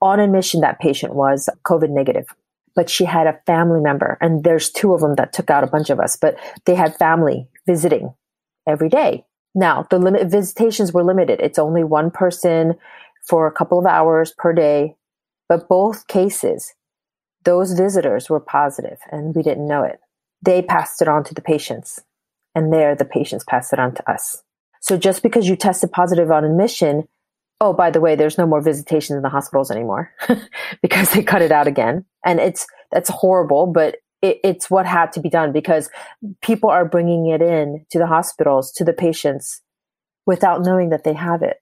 On 0.00 0.20
admission, 0.20 0.60
that 0.60 0.80
patient 0.80 1.14
was 1.14 1.48
COVID 1.64 1.90
negative, 1.90 2.26
but 2.74 2.88
she 2.88 3.04
had 3.04 3.26
a 3.26 3.40
family 3.46 3.80
member, 3.80 4.18
and 4.20 4.44
there's 4.44 4.70
two 4.70 4.94
of 4.94 5.00
them 5.00 5.16
that 5.16 5.32
took 5.32 5.50
out 5.50 5.64
a 5.64 5.68
bunch 5.68 5.90
of 5.90 6.00
us, 6.00 6.16
but 6.16 6.36
they 6.64 6.74
had 6.74 6.96
family 6.96 7.48
visiting 7.66 8.14
every 8.66 8.88
day. 8.88 9.24
Now 9.54 9.86
the 9.90 9.98
limit 9.98 10.30
visitations 10.30 10.92
were 10.92 11.04
limited. 11.04 11.40
It's 11.40 11.58
only 11.58 11.84
one 11.84 12.10
person 12.10 12.74
for 13.26 13.46
a 13.46 13.52
couple 13.52 13.78
of 13.78 13.86
hours 13.86 14.32
per 14.36 14.52
day, 14.52 14.96
but 15.48 15.68
both 15.68 16.06
cases, 16.06 16.74
those 17.44 17.72
visitors 17.72 18.30
were 18.30 18.40
positive, 18.40 18.98
and 19.10 19.34
we 19.34 19.42
didn't 19.42 19.68
know 19.68 19.82
it. 19.82 20.00
They 20.40 20.62
passed 20.62 21.02
it 21.02 21.08
on 21.08 21.24
to 21.24 21.34
the 21.34 21.42
patients 21.42 22.00
and 22.54 22.72
there 22.72 22.94
the 22.94 23.04
patients 23.04 23.44
pass 23.44 23.72
it 23.72 23.78
on 23.78 23.94
to 23.94 24.10
us. 24.10 24.42
So 24.80 24.96
just 24.96 25.22
because 25.22 25.48
you 25.48 25.56
tested 25.56 25.92
positive 25.92 26.30
on 26.30 26.44
admission, 26.44 27.06
oh, 27.60 27.72
by 27.72 27.90
the 27.90 28.00
way, 28.00 28.16
there's 28.16 28.38
no 28.38 28.46
more 28.46 28.60
visitations 28.60 29.16
in 29.16 29.22
the 29.22 29.28
hospitals 29.28 29.70
anymore 29.70 30.12
because 30.82 31.10
they 31.10 31.22
cut 31.22 31.42
it 31.42 31.52
out 31.52 31.68
again. 31.68 32.04
And 32.26 32.40
it's, 32.40 32.66
that's 32.90 33.08
horrible, 33.08 33.66
but 33.66 33.96
it, 34.20 34.40
it's 34.42 34.68
what 34.68 34.84
had 34.84 35.12
to 35.12 35.20
be 35.20 35.28
done 35.28 35.52
because 35.52 35.88
people 36.42 36.70
are 36.70 36.84
bringing 36.84 37.28
it 37.28 37.40
in 37.40 37.86
to 37.90 37.98
the 37.98 38.06
hospitals, 38.08 38.72
to 38.72 38.84
the 38.84 38.92
patients 38.92 39.62
without 40.26 40.62
knowing 40.62 40.90
that 40.90 41.04
they 41.04 41.14
have 41.14 41.42
it. 41.42 41.58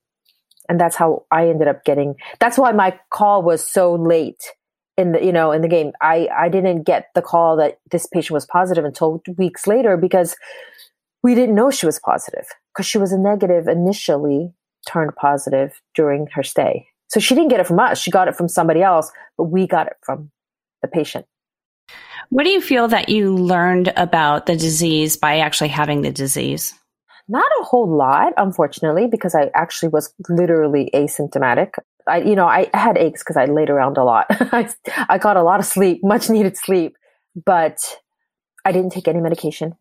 And 0.70 0.80
that's 0.80 0.96
how 0.96 1.26
I 1.30 1.48
ended 1.48 1.68
up 1.68 1.84
getting, 1.84 2.14
that's 2.38 2.56
why 2.56 2.72
my 2.72 2.98
call 3.10 3.42
was 3.42 3.62
so 3.62 3.94
late 3.94 4.42
in 4.96 5.12
the, 5.12 5.24
you 5.24 5.32
know, 5.32 5.52
in 5.52 5.60
the 5.60 5.68
game. 5.68 5.92
I, 6.00 6.28
I 6.34 6.48
didn't 6.48 6.84
get 6.84 7.08
the 7.14 7.22
call 7.22 7.56
that 7.56 7.80
this 7.90 8.06
patient 8.06 8.34
was 8.34 8.46
positive 8.46 8.84
until 8.84 9.22
weeks 9.36 9.66
later 9.66 9.98
because 9.98 10.36
we 11.22 11.34
didn't 11.34 11.54
know 11.54 11.70
she 11.70 11.86
was 11.86 11.98
positive 11.98 12.46
because 12.72 12.86
she 12.86 12.98
was 12.98 13.12
a 13.12 13.18
negative 13.18 13.68
initially, 13.68 14.52
turned 14.86 15.14
positive 15.16 15.80
during 15.94 16.26
her 16.32 16.42
stay. 16.42 16.86
So 17.08 17.20
she 17.20 17.34
didn't 17.34 17.50
get 17.50 17.60
it 17.60 17.66
from 17.66 17.80
us. 17.80 17.98
She 17.98 18.10
got 18.10 18.28
it 18.28 18.36
from 18.36 18.48
somebody 18.48 18.82
else, 18.82 19.10
but 19.36 19.44
we 19.44 19.66
got 19.66 19.88
it 19.88 19.96
from 20.02 20.30
the 20.80 20.88
patient. 20.88 21.26
What 22.28 22.44
do 22.44 22.50
you 22.50 22.60
feel 22.60 22.86
that 22.88 23.08
you 23.08 23.34
learned 23.34 23.92
about 23.96 24.46
the 24.46 24.56
disease 24.56 25.16
by 25.16 25.40
actually 25.40 25.68
having 25.68 26.02
the 26.02 26.12
disease? 26.12 26.72
Not 27.28 27.46
a 27.60 27.64
whole 27.64 27.88
lot, 27.88 28.32
unfortunately, 28.36 29.08
because 29.08 29.34
I 29.34 29.50
actually 29.54 29.88
was 29.88 30.12
literally 30.28 30.90
asymptomatic. 30.94 31.74
I, 32.06 32.18
you 32.22 32.34
know, 32.36 32.46
I 32.46 32.70
had 32.72 32.96
aches 32.96 33.22
because 33.22 33.36
I 33.36 33.46
laid 33.46 33.70
around 33.70 33.98
a 33.98 34.04
lot. 34.04 34.26
I, 34.30 34.68
I 35.08 35.18
got 35.18 35.36
a 35.36 35.42
lot 35.42 35.60
of 35.60 35.66
sleep, 35.66 36.00
much 36.02 36.30
needed 36.30 36.56
sleep, 36.56 36.96
but 37.44 37.78
I 38.64 38.72
didn't 38.72 38.90
take 38.90 39.08
any 39.08 39.20
medication. 39.20 39.74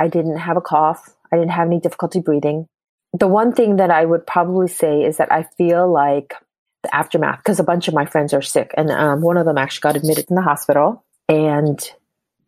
I 0.00 0.08
didn't 0.08 0.38
have 0.38 0.56
a 0.56 0.62
cough. 0.62 1.14
I 1.30 1.36
didn't 1.36 1.52
have 1.52 1.66
any 1.66 1.78
difficulty 1.78 2.20
breathing. 2.20 2.66
The 3.12 3.28
one 3.28 3.52
thing 3.52 3.76
that 3.76 3.90
I 3.90 4.04
would 4.04 4.26
probably 4.26 4.68
say 4.68 5.04
is 5.04 5.18
that 5.18 5.30
I 5.30 5.42
feel 5.58 5.92
like 5.92 6.34
the 6.82 6.94
aftermath, 6.94 7.38
because 7.38 7.60
a 7.60 7.64
bunch 7.64 7.86
of 7.86 7.94
my 7.94 8.06
friends 8.06 8.32
are 8.32 8.40
sick, 8.40 8.72
and 8.76 8.90
um, 8.90 9.20
one 9.20 9.36
of 9.36 9.44
them 9.44 9.58
actually 9.58 9.82
got 9.82 9.96
admitted 9.96 10.26
in 10.30 10.36
the 10.36 10.42
hospital. 10.42 11.04
And 11.28 11.78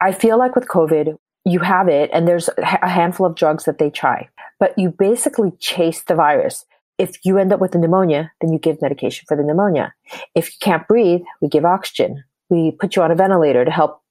I 0.01 0.13
feel 0.13 0.39
like 0.39 0.57
with 0.57 0.67
COVID, 0.67 1.17
you 1.45 1.59
have 1.59 1.89
it 1.89 2.11
and 2.13 2.27
there's 2.27 2.49
a 2.57 2.89
handful 2.89 3.27
of 3.27 3.35
drugs 3.35 3.65
that 3.65 3.79
they 3.79 3.91
try, 3.91 4.29
but 4.59 4.79
you 4.79 4.91
basically 4.91 5.53
chase 5.59 6.03
the 6.03 6.15
virus. 6.15 6.65
If 6.99 7.17
you 7.25 7.39
end 7.39 7.53
up 7.53 7.61
with 7.61 7.75
a 7.75 7.79
pneumonia, 7.79 8.31
then 8.41 8.53
you 8.53 8.59
give 8.59 8.81
medication 8.81 9.25
for 9.27 9.37
the 9.37 9.43
pneumonia. 9.43 9.93
If 10.35 10.49
you 10.49 10.57
can't 10.61 10.87
breathe, 10.87 11.23
we 11.41 11.49
give 11.49 11.65
oxygen. 11.65 12.25
We 12.49 12.71
put 12.71 12.97
you 12.97 13.03
on 13.03 13.11
a 13.11 13.17
ventilator 13.17 13.65
to 13.65 13.71
help 13.71 14.03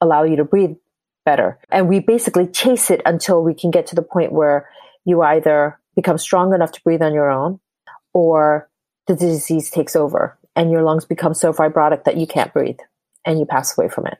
allow 0.00 0.22
you 0.22 0.36
to 0.36 0.44
breathe 0.44 0.76
better. 1.28 1.58
And 1.70 1.90
we 1.90 2.00
basically 2.00 2.46
chase 2.46 2.90
it 2.90 3.02
until 3.04 3.44
we 3.44 3.52
can 3.52 3.70
get 3.70 3.86
to 3.88 3.94
the 3.94 4.00
point 4.00 4.32
where 4.32 4.66
you 5.04 5.20
either 5.20 5.78
become 5.94 6.16
strong 6.16 6.54
enough 6.54 6.72
to 6.72 6.80
breathe 6.82 7.02
on 7.02 7.12
your 7.12 7.30
own 7.30 7.60
or 8.14 8.70
the 9.08 9.14
disease 9.14 9.68
takes 9.68 9.94
over 9.94 10.38
and 10.56 10.70
your 10.70 10.82
lungs 10.82 11.04
become 11.04 11.34
so 11.34 11.52
fibrotic 11.52 12.04
that 12.04 12.16
you 12.16 12.26
can't 12.26 12.50
breathe 12.54 12.78
and 13.26 13.38
you 13.38 13.44
pass 13.44 13.76
away 13.76 13.90
from 13.90 14.06
it. 14.06 14.16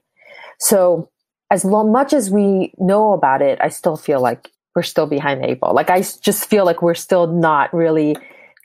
So 0.58 1.08
as 1.50 1.64
long, 1.64 1.92
much 1.92 2.12
as 2.12 2.28
we 2.30 2.74
know 2.76 3.14
about 3.14 3.40
it, 3.40 3.58
I 3.62 3.70
still 3.70 3.96
feel 3.96 4.20
like 4.20 4.50
we're 4.74 4.82
still 4.82 5.06
behind 5.06 5.42
the 5.42 5.52
eight 5.52 5.60
ball. 5.60 5.74
Like 5.74 5.88
I 5.88 6.02
just 6.02 6.44
feel 6.50 6.66
like 6.66 6.82
we're 6.82 6.94
still 6.94 7.26
not 7.26 7.72
really 7.72 8.18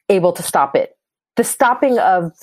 able 0.09 0.33
to 0.33 0.43
stop 0.43 0.75
it. 0.75 0.97
The 1.37 1.45
stopping 1.45 1.97
of 1.97 2.33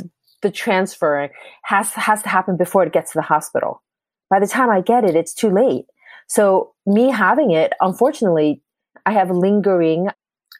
the 0.40 0.50
transfer 0.50 1.30
has 1.64 1.92
has 1.92 2.22
to 2.22 2.30
happen 2.30 2.56
before 2.56 2.84
it 2.84 2.92
gets 2.94 3.12
to 3.12 3.18
the 3.18 3.22
hospital. 3.34 3.82
By 4.30 4.38
the 4.38 4.46
time 4.46 4.70
I 4.70 4.80
get 4.80 5.04
it, 5.04 5.16
it's 5.16 5.34
too 5.34 5.50
late. 5.50 5.86
So 6.28 6.72
me 6.86 7.10
having 7.10 7.50
it, 7.50 7.72
unfortunately, 7.80 8.62
I 9.04 9.12
have 9.12 9.30
lingering 9.30 10.08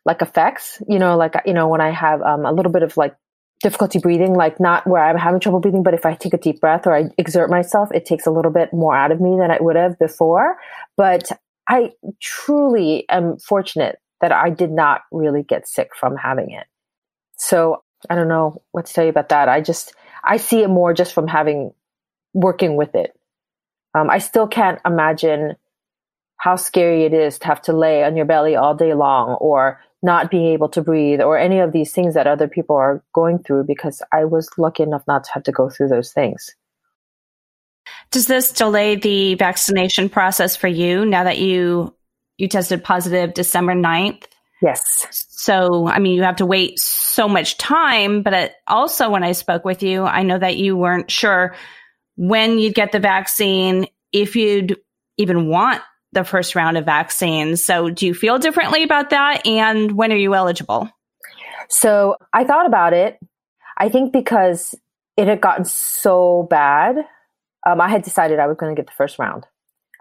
like 0.04 0.20
effects. 0.22 0.82
You 0.88 0.98
know, 0.98 1.16
like 1.16 1.34
you 1.46 1.54
know 1.54 1.68
when 1.68 1.80
I 1.80 1.90
have 1.90 2.20
um, 2.22 2.44
a 2.44 2.52
little 2.52 2.72
bit 2.72 2.82
of 2.82 2.96
like 2.96 3.14
difficulty 3.62 3.98
breathing, 3.98 4.34
like 4.34 4.58
not 4.58 4.86
where 4.86 5.04
I'm 5.04 5.16
having 5.16 5.40
trouble 5.40 5.60
breathing, 5.60 5.82
but 5.82 5.94
if 5.94 6.06
I 6.06 6.14
take 6.14 6.34
a 6.34 6.38
deep 6.38 6.60
breath 6.60 6.86
or 6.86 6.94
I 6.94 7.10
exert 7.18 7.50
myself, 7.50 7.90
it 7.92 8.06
takes 8.06 8.26
a 8.26 8.30
little 8.30 8.50
bit 8.50 8.72
more 8.72 8.96
out 8.96 9.12
of 9.12 9.20
me 9.20 9.36
than 9.38 9.50
I 9.50 9.58
would 9.60 9.76
have 9.76 9.98
before. 9.98 10.56
But 10.96 11.30
I 11.68 11.92
truly 12.20 13.04
am 13.08 13.38
fortunate 13.38 13.98
that 14.20 14.32
I 14.32 14.50
did 14.50 14.70
not 14.70 15.02
really 15.12 15.42
get 15.42 15.68
sick 15.68 15.90
from 15.94 16.16
having 16.16 16.50
it. 16.50 16.66
So 17.36 17.82
I 18.08 18.14
don't 18.14 18.28
know 18.28 18.62
what 18.72 18.86
to 18.86 18.92
tell 18.92 19.04
you 19.04 19.10
about 19.10 19.28
that. 19.28 19.48
I 19.48 19.60
just, 19.60 19.94
I 20.24 20.38
see 20.38 20.62
it 20.62 20.68
more 20.68 20.92
just 20.92 21.12
from 21.14 21.26
having, 21.26 21.72
working 22.32 22.76
with 22.76 22.94
it. 22.94 23.12
Um, 23.94 24.10
I 24.10 24.18
still 24.18 24.46
can't 24.46 24.80
imagine 24.84 25.56
how 26.36 26.56
scary 26.56 27.04
it 27.04 27.12
is 27.12 27.38
to 27.40 27.46
have 27.46 27.60
to 27.62 27.72
lay 27.72 28.02
on 28.02 28.16
your 28.16 28.24
belly 28.24 28.56
all 28.56 28.74
day 28.74 28.94
long 28.94 29.34
or 29.34 29.80
not 30.02 30.30
being 30.30 30.46
able 30.46 30.68
to 30.70 30.80
breathe 30.80 31.20
or 31.20 31.36
any 31.36 31.58
of 31.58 31.72
these 31.72 31.92
things 31.92 32.14
that 32.14 32.26
other 32.26 32.48
people 32.48 32.76
are 32.76 33.02
going 33.12 33.38
through 33.38 33.64
because 33.64 34.02
I 34.10 34.24
was 34.24 34.48
lucky 34.56 34.82
enough 34.82 35.02
not 35.06 35.24
to 35.24 35.30
have 35.34 35.42
to 35.44 35.52
go 35.52 35.68
through 35.68 35.88
those 35.88 36.12
things. 36.12 36.54
Does 38.10 38.26
this 38.26 38.52
delay 38.52 38.96
the 38.96 39.34
vaccination 39.34 40.08
process 40.08 40.56
for 40.56 40.68
you 40.68 41.04
now 41.04 41.24
that 41.24 41.38
you 41.38 41.94
you 42.38 42.48
tested 42.48 42.82
positive 42.82 43.34
December 43.34 43.74
9th? 43.74 44.24
Yes. 44.62 45.06
So, 45.10 45.86
I 45.86 45.98
mean, 45.98 46.14
you 46.14 46.22
have 46.22 46.36
to 46.36 46.46
wait 46.46 46.78
so 46.78 47.28
much 47.28 47.58
time, 47.58 48.22
but 48.22 48.32
it, 48.32 48.54
also 48.66 49.10
when 49.10 49.22
I 49.22 49.32
spoke 49.32 49.64
with 49.64 49.82
you, 49.82 50.04
I 50.04 50.22
know 50.22 50.38
that 50.38 50.56
you 50.56 50.76
weren't 50.76 51.10
sure 51.10 51.54
when 52.20 52.58
you'd 52.58 52.74
get 52.74 52.92
the 52.92 53.00
vaccine, 53.00 53.86
if 54.12 54.36
you'd 54.36 54.76
even 55.16 55.48
want 55.48 55.80
the 56.12 56.22
first 56.22 56.54
round 56.54 56.76
of 56.76 56.84
vaccines. 56.84 57.64
So, 57.64 57.88
do 57.88 58.06
you 58.06 58.12
feel 58.12 58.38
differently 58.38 58.82
about 58.82 59.08
that? 59.08 59.46
And 59.46 59.92
when 59.92 60.12
are 60.12 60.16
you 60.16 60.34
eligible? 60.34 60.90
So, 61.70 62.16
I 62.34 62.44
thought 62.44 62.66
about 62.66 62.92
it. 62.92 63.18
I 63.78 63.88
think 63.88 64.12
because 64.12 64.74
it 65.16 65.28
had 65.28 65.40
gotten 65.40 65.64
so 65.64 66.46
bad, 66.50 66.96
um, 67.66 67.80
I 67.80 67.88
had 67.88 68.02
decided 68.02 68.38
I 68.38 68.48
was 68.48 68.58
going 68.58 68.76
to 68.76 68.78
get 68.78 68.86
the 68.86 68.96
first 68.96 69.18
round. 69.18 69.46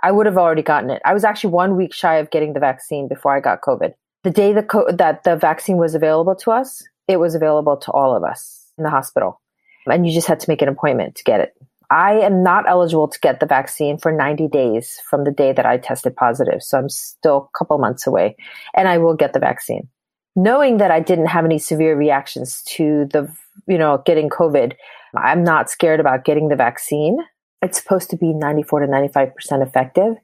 I 0.04 0.12
would 0.12 0.26
have 0.26 0.38
already 0.38 0.62
gotten 0.62 0.89
it. 0.89 1.02
I 1.06 1.13
was 1.13 1.24
actually 1.24 1.52
one 1.52 1.78
week 1.78 1.94
shy 1.94 2.15
of 2.15 2.32
getting 2.32 2.52
the 2.52 2.60
vaccine 2.60 3.08
before 3.08 3.34
I 3.34 3.39
got 3.39 3.62
COVID. 3.62 3.94
The 4.26 4.32
day 4.32 4.52
the 4.52 4.63
co- 4.63 4.91
that 4.91 5.24
the 5.24 5.38
vaccine 5.38 5.78
was 5.78 5.96
available 5.96 6.36
to 6.36 6.52
us, 6.52 6.84
it 7.08 7.15
was 7.17 7.34
available 7.34 7.78
to 7.78 7.91
all 7.91 8.13
of 8.13 8.26
us 8.26 8.74
in 8.78 8.84
the 8.84 8.89
hospital. 8.89 9.39
And 9.86 10.06
you 10.06 10.13
just 10.13 10.28
had 10.28 10.41
to 10.41 10.50
make 10.50 10.62
an 10.62 10.67
appointment 10.67 11.15
to 11.15 11.24
get 11.24 11.39
it. 11.39 11.54
I 11.91 12.19
am 12.19 12.43
not 12.43 12.67
eligible 12.67 13.08
to 13.08 13.19
get 13.19 13.39
the 13.39 13.45
vaccine 13.45 13.97
for 13.97 14.12
90 14.12 14.47
days 14.47 14.99
from 15.10 15.23
the 15.23 15.32
day 15.32 15.54
that 15.54 15.65
I 15.65 15.78
tested 15.78 16.15
positive. 16.15 16.62
So 16.62 16.78
I'm 16.78 16.89
still 16.89 17.49
a 17.54 17.58
couple 17.58 17.78
months 17.80 18.06
away 18.06 18.36
and 18.75 18.88
I 18.88 18.99
will 18.99 19.15
get 19.15 19.34
the 19.34 19.39
vaccine. 19.39 19.88
Knowing 20.36 20.78
that 20.78 20.91
I 20.91 20.99
didn't 20.99 21.25
have 21.28 21.45
any 21.45 21.58
severe 21.58 21.95
reactions 21.95 22.62
to 22.63 23.08
the, 23.12 23.34
you 23.67 23.78
know, 23.78 24.04
getting 24.06 24.30
COVID, 24.30 24.73
I'm 25.15 25.43
not 25.43 25.69
scared 25.69 25.99
about 25.99 26.25
getting 26.25 26.49
the 26.49 26.56
vaccine. 26.56 27.17
It's 27.62 27.82
supposed 27.82 28.12
to 28.12 28.17
be 28.17 28.34
94 28.34 28.82
to 28.82 28.88
95% 28.88 29.34
effective. 29.67 30.15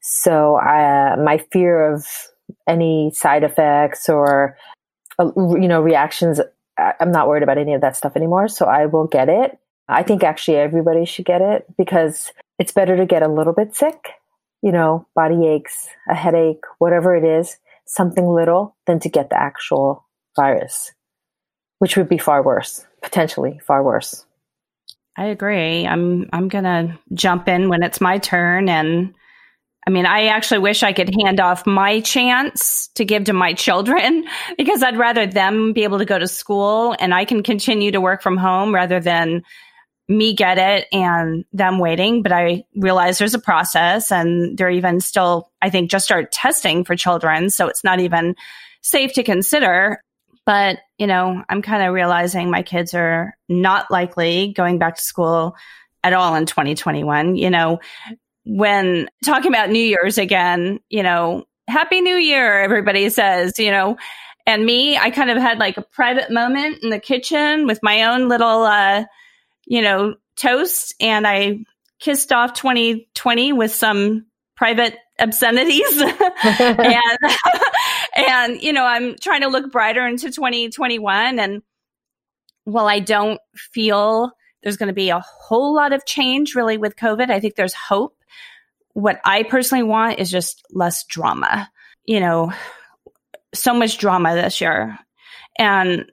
So 0.00 0.56
uh, 0.56 1.16
my 1.18 1.38
fear 1.50 1.92
of 1.92 2.06
any 2.68 3.10
side 3.14 3.42
effects 3.42 4.08
or, 4.08 4.56
uh, 5.18 5.30
you 5.36 5.68
know, 5.68 5.80
reactions, 5.80 6.40
I'm 6.76 7.10
not 7.10 7.26
worried 7.26 7.42
about 7.42 7.58
any 7.58 7.72
of 7.72 7.80
that 7.80 7.96
stuff 7.96 8.16
anymore. 8.16 8.48
So 8.48 8.66
I 8.66 8.86
will 8.86 9.06
get 9.06 9.28
it. 9.28 9.58
I 9.90 10.02
think 10.02 10.22
actually 10.22 10.56
everybody 10.58 11.04
should 11.04 11.24
get 11.24 11.40
it 11.40 11.66
because 11.76 12.32
it's 12.58 12.72
better 12.72 12.96
to 12.96 13.06
get 13.06 13.22
a 13.22 13.28
little 13.28 13.52
bit 13.52 13.74
sick, 13.74 14.10
you 14.62 14.70
know, 14.70 15.06
body 15.14 15.46
aches, 15.46 15.88
a 16.08 16.14
headache, 16.14 16.62
whatever 16.78 17.16
it 17.16 17.24
is, 17.24 17.58
something 17.86 18.26
little, 18.26 18.76
than 18.86 19.00
to 19.00 19.08
get 19.08 19.30
the 19.30 19.40
actual 19.40 20.06
virus, 20.36 20.92
which 21.80 21.96
would 21.96 22.08
be 22.08 22.18
far 22.18 22.42
worse, 22.42 22.86
potentially 23.02 23.60
far 23.66 23.82
worse. 23.82 24.24
I 25.16 25.26
agree. 25.26 25.86
I'm 25.86 26.30
I'm 26.32 26.48
going 26.48 26.64
to 26.64 26.98
jump 27.12 27.48
in 27.48 27.68
when 27.68 27.82
it's 27.82 28.00
my 28.00 28.18
turn 28.18 28.68
and 28.68 29.12
I 29.86 29.90
mean, 29.90 30.04
I 30.04 30.26
actually 30.26 30.58
wish 30.58 30.82
I 30.82 30.92
could 30.92 31.10
hand 31.22 31.40
off 31.40 31.66
my 31.66 32.00
chance 32.00 32.90
to 32.96 33.04
give 33.04 33.24
to 33.24 33.32
my 33.32 33.54
children 33.54 34.26
because 34.58 34.82
I'd 34.82 34.98
rather 34.98 35.26
them 35.26 35.72
be 35.72 35.84
able 35.84 35.98
to 35.98 36.04
go 36.04 36.18
to 36.18 36.28
school 36.28 36.94
and 37.00 37.14
I 37.14 37.24
can 37.24 37.42
continue 37.42 37.90
to 37.90 38.00
work 38.00 38.22
from 38.22 38.36
home 38.36 38.74
rather 38.74 39.00
than 39.00 39.42
me 40.10 40.34
get 40.34 40.58
it 40.58 40.88
and 40.92 41.44
them 41.52 41.78
waiting, 41.78 42.22
but 42.22 42.32
I 42.32 42.64
realize 42.74 43.18
there's 43.18 43.34
a 43.34 43.38
process 43.38 44.10
and 44.10 44.58
they're 44.58 44.70
even 44.70 45.00
still, 45.00 45.50
I 45.62 45.70
think, 45.70 45.90
just 45.90 46.04
start 46.04 46.32
testing 46.32 46.84
for 46.84 46.96
children. 46.96 47.48
So 47.48 47.68
it's 47.68 47.84
not 47.84 48.00
even 48.00 48.34
safe 48.82 49.12
to 49.14 49.22
consider. 49.22 50.02
But, 50.44 50.78
you 50.98 51.06
know, 51.06 51.44
I'm 51.48 51.62
kind 51.62 51.84
of 51.86 51.94
realizing 51.94 52.50
my 52.50 52.62
kids 52.62 52.92
are 52.92 53.36
not 53.48 53.90
likely 53.90 54.52
going 54.56 54.78
back 54.78 54.96
to 54.96 55.02
school 55.02 55.54
at 56.02 56.12
all 56.12 56.34
in 56.34 56.44
2021. 56.44 57.36
You 57.36 57.50
know, 57.50 57.78
when 58.44 59.08
talking 59.24 59.52
about 59.52 59.70
New 59.70 59.78
Year's 59.78 60.18
again, 60.18 60.80
you 60.88 61.04
know, 61.04 61.44
Happy 61.68 62.00
New 62.00 62.16
Year, 62.16 62.62
everybody 62.62 63.10
says, 63.10 63.60
you 63.60 63.70
know, 63.70 63.96
and 64.44 64.66
me, 64.66 64.96
I 64.96 65.10
kind 65.10 65.30
of 65.30 65.36
had 65.36 65.58
like 65.58 65.76
a 65.76 65.82
private 65.82 66.32
moment 66.32 66.82
in 66.82 66.90
the 66.90 66.98
kitchen 66.98 67.68
with 67.68 67.78
my 67.82 68.02
own 68.04 68.28
little, 68.28 68.64
uh, 68.64 69.04
you 69.70 69.82
know, 69.82 70.16
toast 70.34 70.94
and 71.00 71.26
I 71.26 71.60
kissed 72.00 72.32
off 72.32 72.54
2020 72.54 73.52
with 73.52 73.72
some 73.72 74.26
private 74.56 74.96
obscenities. 75.20 76.02
And 76.42 77.18
and 78.16 78.62
you 78.62 78.72
know 78.72 78.84
i'm 78.84 79.14
trying 79.16 79.42
to 79.42 79.48
look 79.48 79.70
brighter 79.70 80.04
into 80.04 80.30
2021 80.30 81.38
and 81.38 81.62
while 82.64 82.88
i 82.88 82.98
don't 82.98 83.40
feel 83.54 84.32
there's 84.62 84.76
going 84.76 84.88
to 84.88 84.92
be 84.92 85.10
a 85.10 85.20
whole 85.20 85.74
lot 85.74 85.92
of 85.92 86.04
change 86.06 86.56
really 86.56 86.76
with 86.76 86.96
covid 86.96 87.30
i 87.30 87.38
think 87.38 87.54
there's 87.54 87.74
hope. 87.74 88.16
What 88.94 89.20
i 89.24 89.44
personally 89.44 89.84
want 89.84 90.18
is 90.18 90.30
just 90.30 90.64
less 90.72 91.04
drama 91.04 91.70
you 92.04 92.18
know 92.18 92.52
so 93.54 93.74
much 93.74 93.98
drama 93.98 94.34
this 94.34 94.60
year. 94.60 94.98
And 95.58 96.10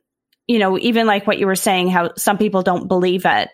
you 0.48 0.60
know, 0.60 0.78
even 0.78 1.08
like 1.08 1.28
what 1.28 1.38
you 1.38 1.46
were 1.46 1.56
saying, 1.56 1.90
how 1.90 2.14
some 2.16 2.38
people 2.38 2.64
don't 2.64 2.88
believe 2.88 3.26
it. 3.26 3.50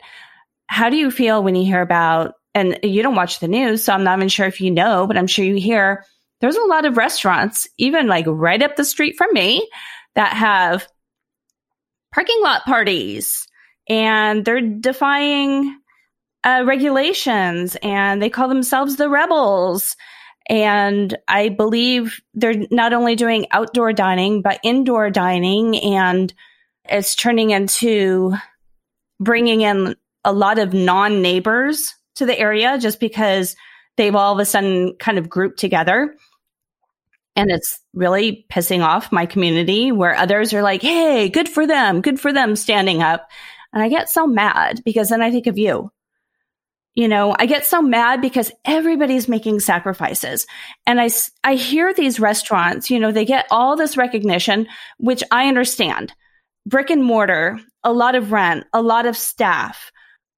How 0.67 0.89
do 0.89 0.97
you 0.97 1.11
feel 1.11 1.43
when 1.43 1.55
you 1.55 1.65
hear 1.65 1.81
about, 1.81 2.35
and 2.53 2.79
you 2.83 3.01
don't 3.01 3.15
watch 3.15 3.39
the 3.39 3.47
news, 3.47 3.83
so 3.83 3.93
I'm 3.93 4.03
not 4.03 4.19
even 4.19 4.29
sure 4.29 4.45
if 4.45 4.61
you 4.61 4.71
know, 4.71 5.07
but 5.07 5.17
I'm 5.17 5.27
sure 5.27 5.43
you 5.43 5.55
hear 5.55 6.05
there's 6.39 6.55
a 6.55 6.65
lot 6.65 6.85
of 6.85 6.97
restaurants, 6.97 7.67
even 7.77 8.07
like 8.07 8.25
right 8.27 8.61
up 8.61 8.75
the 8.75 8.85
street 8.85 9.15
from 9.17 9.33
me, 9.33 9.67
that 10.15 10.33
have 10.33 10.87
parking 12.13 12.41
lot 12.41 12.63
parties 12.65 13.47
and 13.89 14.45
they're 14.45 14.61
defying 14.61 15.75
uh, 16.43 16.63
regulations 16.65 17.75
and 17.81 18.21
they 18.21 18.29
call 18.29 18.47
themselves 18.47 18.97
the 18.97 19.09
rebels. 19.09 19.95
And 20.49 21.17
I 21.27 21.49
believe 21.49 22.19
they're 22.33 22.65
not 22.69 22.93
only 22.93 23.15
doing 23.15 23.47
outdoor 23.51 23.93
dining, 23.93 24.41
but 24.41 24.59
indoor 24.63 25.09
dining 25.09 25.77
and 25.77 26.33
it's 26.85 27.15
turning 27.15 27.51
into 27.51 28.33
bringing 29.19 29.61
in 29.61 29.95
a 30.25 30.33
lot 30.33 30.59
of 30.59 30.73
non 30.73 31.21
neighbors 31.21 31.93
to 32.15 32.25
the 32.25 32.37
area 32.37 32.77
just 32.77 32.99
because 32.99 33.55
they've 33.97 34.15
all 34.15 34.33
of 34.33 34.39
a 34.39 34.45
sudden 34.45 34.95
kind 34.99 35.17
of 35.17 35.29
grouped 35.29 35.59
together. 35.59 36.15
And 37.35 37.49
it's 37.49 37.79
really 37.93 38.45
pissing 38.51 38.85
off 38.85 39.11
my 39.11 39.25
community 39.25 39.91
where 39.91 40.15
others 40.15 40.53
are 40.53 40.61
like, 40.61 40.81
Hey, 40.81 41.29
good 41.29 41.49
for 41.49 41.65
them. 41.65 42.01
Good 42.01 42.19
for 42.19 42.31
them 42.31 42.55
standing 42.55 43.01
up. 43.01 43.27
And 43.71 43.81
I 43.81 43.89
get 43.89 44.09
so 44.09 44.27
mad 44.27 44.81
because 44.85 45.09
then 45.09 45.21
I 45.21 45.31
think 45.31 45.47
of 45.47 45.57
you. 45.57 45.91
You 46.95 47.07
know, 47.07 47.35
I 47.39 47.47
get 47.47 47.65
so 47.65 47.81
mad 47.81 48.21
because 48.21 48.51
everybody's 48.65 49.27
making 49.27 49.61
sacrifices. 49.61 50.45
And 50.85 51.01
I, 51.01 51.09
I 51.43 51.55
hear 51.55 51.91
these 51.91 52.19
restaurants, 52.19 52.91
you 52.91 52.99
know, 52.99 53.11
they 53.11 53.25
get 53.25 53.47
all 53.49 53.75
this 53.75 53.97
recognition, 53.97 54.67
which 54.99 55.23
I 55.31 55.47
understand. 55.47 56.13
Brick 56.65 56.89
and 56.89 57.03
mortar, 57.03 57.59
a 57.83 57.91
lot 57.93 58.15
of 58.15 58.31
rent, 58.31 58.65
a 58.73 58.81
lot 58.81 59.05
of 59.05 59.17
staff, 59.17 59.91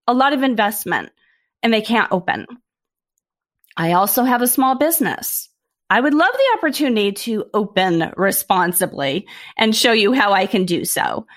a 0.08 0.14
lot 0.14 0.34
of 0.34 0.44
investment, 0.44 1.12
and 1.62 1.74
they 1.74 1.82
can't 1.82 2.12
open. 2.12 2.46
I 3.78 3.94
also 3.94 4.24
have 4.24 4.42
a 4.42 4.48
small 4.48 4.76
business. 4.76 5.50
I 5.90 6.02
would 6.02 6.14
love 6.14 6.32
the 6.34 6.58
opportunity 6.58 7.12
to 7.12 7.46
open 7.54 8.12
responsibly 8.18 9.28
and 9.58 9.76
show 9.76 9.92
you 9.92 10.14
how 10.14 10.34
I 10.34 10.46
can 10.48 10.66
do 10.66 10.86
so, 10.86 11.28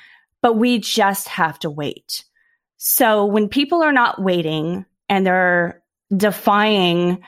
but 0.40 0.55
we 0.55 0.79
just 0.79 1.29
have 1.29 1.59
to 1.61 1.70
wait. 1.70 2.24
So 2.79 3.27
when 3.27 3.48
people 3.48 3.83
are 3.83 3.92
not 3.92 4.22
waiting, 4.22 4.87
and 5.09 5.27
they're 5.27 5.83
defying 6.14 7.22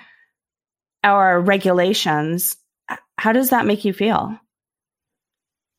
our 1.02 1.40
regulations, 1.40 2.56
how 3.16 3.32
does 3.32 3.50
that 3.50 3.66
make 3.66 3.84
you 3.84 3.92
feel? 3.92 4.38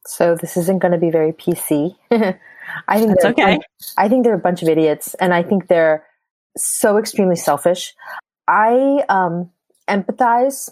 So 0.05 0.35
this 0.35 0.57
isn't 0.57 0.79
going 0.79 0.93
to 0.93 0.97
be 0.97 1.11
very 1.11 1.31
PC. 1.31 1.95
I 2.11 2.99
think 2.99 3.09
That's 3.09 3.25
okay. 3.25 3.53
Bunch, 3.53 3.63
I 3.97 4.09
think 4.09 4.23
they're 4.23 4.33
a 4.33 4.39
bunch 4.39 4.61
of 4.61 4.69
idiots, 4.69 5.13
and 5.15 5.33
I 5.33 5.43
think 5.43 5.67
they're 5.67 6.05
so 6.57 6.97
extremely 6.97 7.35
selfish. 7.35 7.93
I 8.47 9.03
um, 9.09 9.49
empathize 9.89 10.69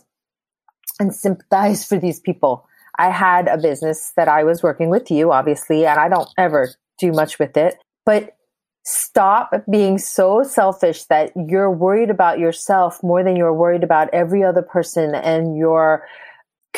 and 0.99 1.13
sympathize 1.13 1.85
for 1.85 1.97
these 1.97 2.19
people. 2.19 2.65
I 2.97 3.09
had 3.09 3.47
a 3.47 3.57
business 3.57 4.11
that 4.17 4.27
I 4.27 4.43
was 4.43 4.61
working 4.61 4.89
with 4.89 5.09
you, 5.09 5.31
obviously, 5.31 5.85
and 5.85 5.99
I 5.99 6.09
don't 6.09 6.29
ever 6.37 6.69
do 6.97 7.11
much 7.11 7.39
with 7.39 7.55
it. 7.55 7.77
But 8.05 8.35
stop 8.83 9.51
being 9.69 9.97
so 9.97 10.43
selfish 10.43 11.05
that 11.05 11.31
you're 11.35 11.71
worried 11.71 12.09
about 12.09 12.39
yourself 12.39 13.01
more 13.03 13.23
than 13.23 13.35
you're 13.35 13.53
worried 13.53 13.83
about 13.83 14.09
every 14.13 14.43
other 14.43 14.61
person 14.61 15.13
and 15.15 15.57
your 15.57 16.05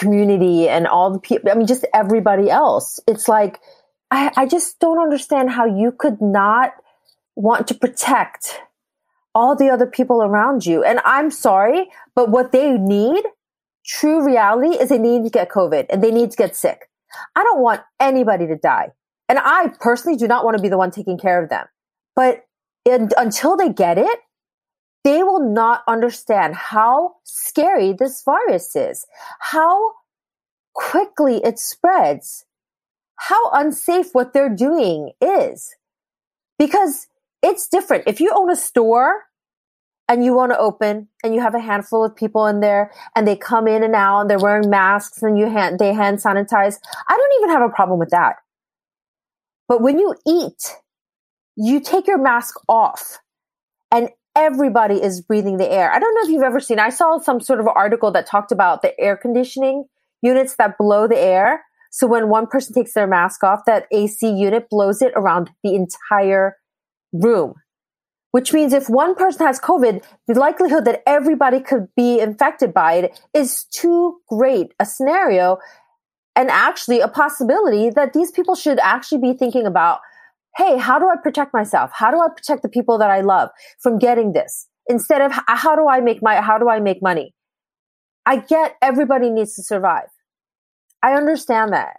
community 0.02 0.68
and 0.68 0.88
all 0.88 1.14
the 1.14 1.20
people. 1.20 1.52
I 1.52 1.54
mean, 1.54 1.68
just 1.68 1.86
everybody 1.94 2.50
else. 2.50 3.00
It's 3.08 3.28
like, 3.28 3.60
I, 4.10 4.32
I 4.36 4.46
just 4.48 4.80
don't 4.80 5.00
understand 5.00 5.52
how 5.52 5.66
you 5.66 5.92
could 5.92 6.20
not 6.20 6.74
want 7.36 7.68
to 7.68 7.76
protect 7.76 8.60
all 9.34 9.56
the 9.56 9.70
other 9.70 9.86
people 9.86 10.24
around 10.24 10.66
you. 10.66 10.84
And 10.84 11.00
I'm 11.06 11.30
sorry, 11.30 11.90
but 12.16 12.30
what 12.30 12.52
they 12.52 12.78
need, 12.78 13.24
true 13.86 14.26
reality, 14.26 14.76
is 14.76 14.90
they 14.90 14.98
need 14.98 15.24
to 15.24 15.30
get 15.30 15.50
COVID 15.50 15.86
and 15.90 16.04
they 16.04 16.12
need 16.12 16.32
to 16.32 16.38
get 16.38 16.56
sick. 16.56 16.90
I 17.36 17.44
don't 17.44 17.62
want 17.62 17.82
anybody 18.00 18.48
to 18.48 18.56
die. 18.56 18.90
And 19.30 19.40
I 19.40 19.72
personally 19.80 20.18
do 20.18 20.28
not 20.28 20.44
want 20.44 20.58
to 20.58 20.62
be 20.62 20.70
the 20.70 20.78
one 20.78 20.92
taking 20.92 21.18
care 21.18 21.42
of 21.42 21.50
them. 21.50 21.66
But 22.16 22.44
in, 22.86 23.10
until 23.18 23.56
they 23.56 23.70
get 23.70 23.98
it, 23.98 24.20
they 25.04 25.24
will 25.24 25.40
not 25.40 25.84
understand 25.88 26.56
how 26.56 27.16
scary 27.24 27.94
this 27.94 28.24
virus 28.24 28.76
is, 28.76 29.06
how 29.40 29.94
quickly 30.74 31.42
it 31.44 31.60
spreads, 31.60 32.46
how 33.16 33.50
unsafe 33.52 34.14
what 34.14 34.34
they're 34.34 34.54
doing 34.54 35.12
is. 35.22 35.76
Because 36.60 37.08
it's 37.42 37.68
different. 37.68 38.04
If 38.06 38.20
you 38.20 38.32
own 38.36 38.52
a 38.52 38.56
store 38.56 39.24
and 40.08 40.24
you 40.24 40.34
want 40.34 40.52
to 40.52 40.60
open 40.60 41.08
and 41.24 41.34
you 41.34 41.42
have 41.42 41.56
a 41.56 41.60
handful 41.60 42.04
of 42.04 42.16
people 42.16 42.46
in 42.46 42.60
there 42.60 42.92
and 43.16 43.28
they 43.28 43.36
come 43.36 43.68
in 43.68 43.84
and 43.84 43.96
out 43.96 44.22
and 44.22 44.30
they're 44.30 44.38
wearing 44.38 44.70
masks 44.70 45.24
and 45.24 45.40
you 45.40 45.50
hand, 45.50 45.80
they 45.80 45.94
hand 45.94 46.20
sanitize, 46.20 46.78
I 47.10 47.18
don't 47.18 47.42
even 47.42 47.50
have 47.50 47.68
a 47.68 47.74
problem 47.74 47.98
with 47.98 48.10
that. 48.10 48.36
But 49.68 49.82
when 49.82 49.98
you 49.98 50.16
eat 50.28 50.76
you 51.56 51.80
take 51.80 52.08
your 52.08 52.18
mask 52.18 52.56
off 52.68 53.20
and 53.92 54.10
everybody 54.36 55.02
is 55.02 55.22
breathing 55.22 55.58
the 55.58 55.72
air. 55.72 55.92
I 55.92 56.00
don't 56.00 56.14
know 56.16 56.22
if 56.24 56.30
you've 56.30 56.44
ever 56.44 56.60
seen, 56.60 56.80
I 56.80 56.90
saw 56.90 57.18
some 57.20 57.42
sort 57.42 57.60
of 57.60 57.68
article 57.68 58.12
that 58.12 58.26
talked 58.26 58.52
about 58.52 58.82
the 58.82 58.98
air 59.00 59.18
conditioning 59.18 59.86
units 60.22 60.56
that 60.58 60.78
blow 60.78 61.08
the 61.08 61.20
air. 61.20 61.64
So 61.92 62.08
when 62.08 62.30
one 62.30 62.48
person 62.48 62.74
takes 62.74 62.94
their 62.94 63.08
mask 63.08 63.44
off, 63.44 63.62
that 63.66 63.86
AC 63.92 64.30
unit 64.30 64.70
blows 64.70 65.02
it 65.02 65.12
around 65.16 65.52
the 65.64 65.76
entire 65.76 66.58
room. 67.12 67.56
Which 68.32 68.54
means 68.54 68.72
if 68.72 68.90
one 68.90 69.14
person 69.14 69.46
has 69.46 69.60
COVID, 69.60 70.02
the 70.28 70.40
likelihood 70.40 70.86
that 70.86 71.04
everybody 71.06 71.60
could 71.60 71.90
be 71.98 72.20
infected 72.20 72.74
by 72.74 72.94
it 72.94 73.20
is 73.34 73.66
too 73.66 74.22
great 74.30 74.74
a 74.80 74.86
scenario 74.86 75.58
and 76.38 76.50
actually 76.50 77.02
a 77.02 77.10
possibility 77.10 77.90
that 77.90 78.14
these 78.14 78.32
people 78.32 78.56
should 78.56 78.80
actually 78.80 79.18
be 79.18 79.34
thinking 79.34 79.66
about 79.66 80.00
hey, 80.62 80.78
how 80.78 81.00
do 81.00 81.10
I 81.10 81.16
protect 81.16 81.54
myself? 81.54 81.90
How 81.92 82.12
do 82.12 82.20
I 82.20 82.28
protect 82.30 82.62
the 82.62 82.70
people 82.70 83.00
that 83.00 83.10
I 83.10 83.22
love 83.22 83.50
from 83.80 83.98
getting 83.98 84.34
this? 84.34 84.68
Instead 84.88 85.22
of 85.22 85.32
how 85.48 85.76
do 85.76 85.88
I 85.88 86.02
make 86.02 86.22
my, 86.22 86.36
how 86.36 86.60
do 86.60 86.70
I 86.70 86.80
make 86.80 87.02
money? 87.02 87.34
I 88.28 88.38
get 88.38 88.76
everybody 88.82 89.32
needs 89.32 89.56
to 89.56 89.64
survive. 89.64 90.10
I 91.02 91.14
understand 91.14 91.74
that. 91.74 91.98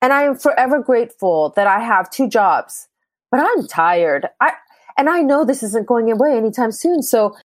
And 0.00 0.12
I 0.12 0.22
am 0.22 0.36
forever 0.36 0.82
grateful 0.82 1.52
that 1.54 1.68
I 1.68 1.78
have 1.78 2.10
two 2.10 2.28
jobs, 2.28 2.88
but 3.30 3.38
I'm 3.38 3.68
tired. 3.68 4.26
I, 4.40 4.54
and 4.96 5.08
I 5.08 5.22
know 5.22 5.44
this 5.44 5.62
isn't 5.62 5.86
going 5.86 6.10
away 6.10 6.36
anytime 6.36 6.72
soon. 6.72 7.02
So 7.02 7.36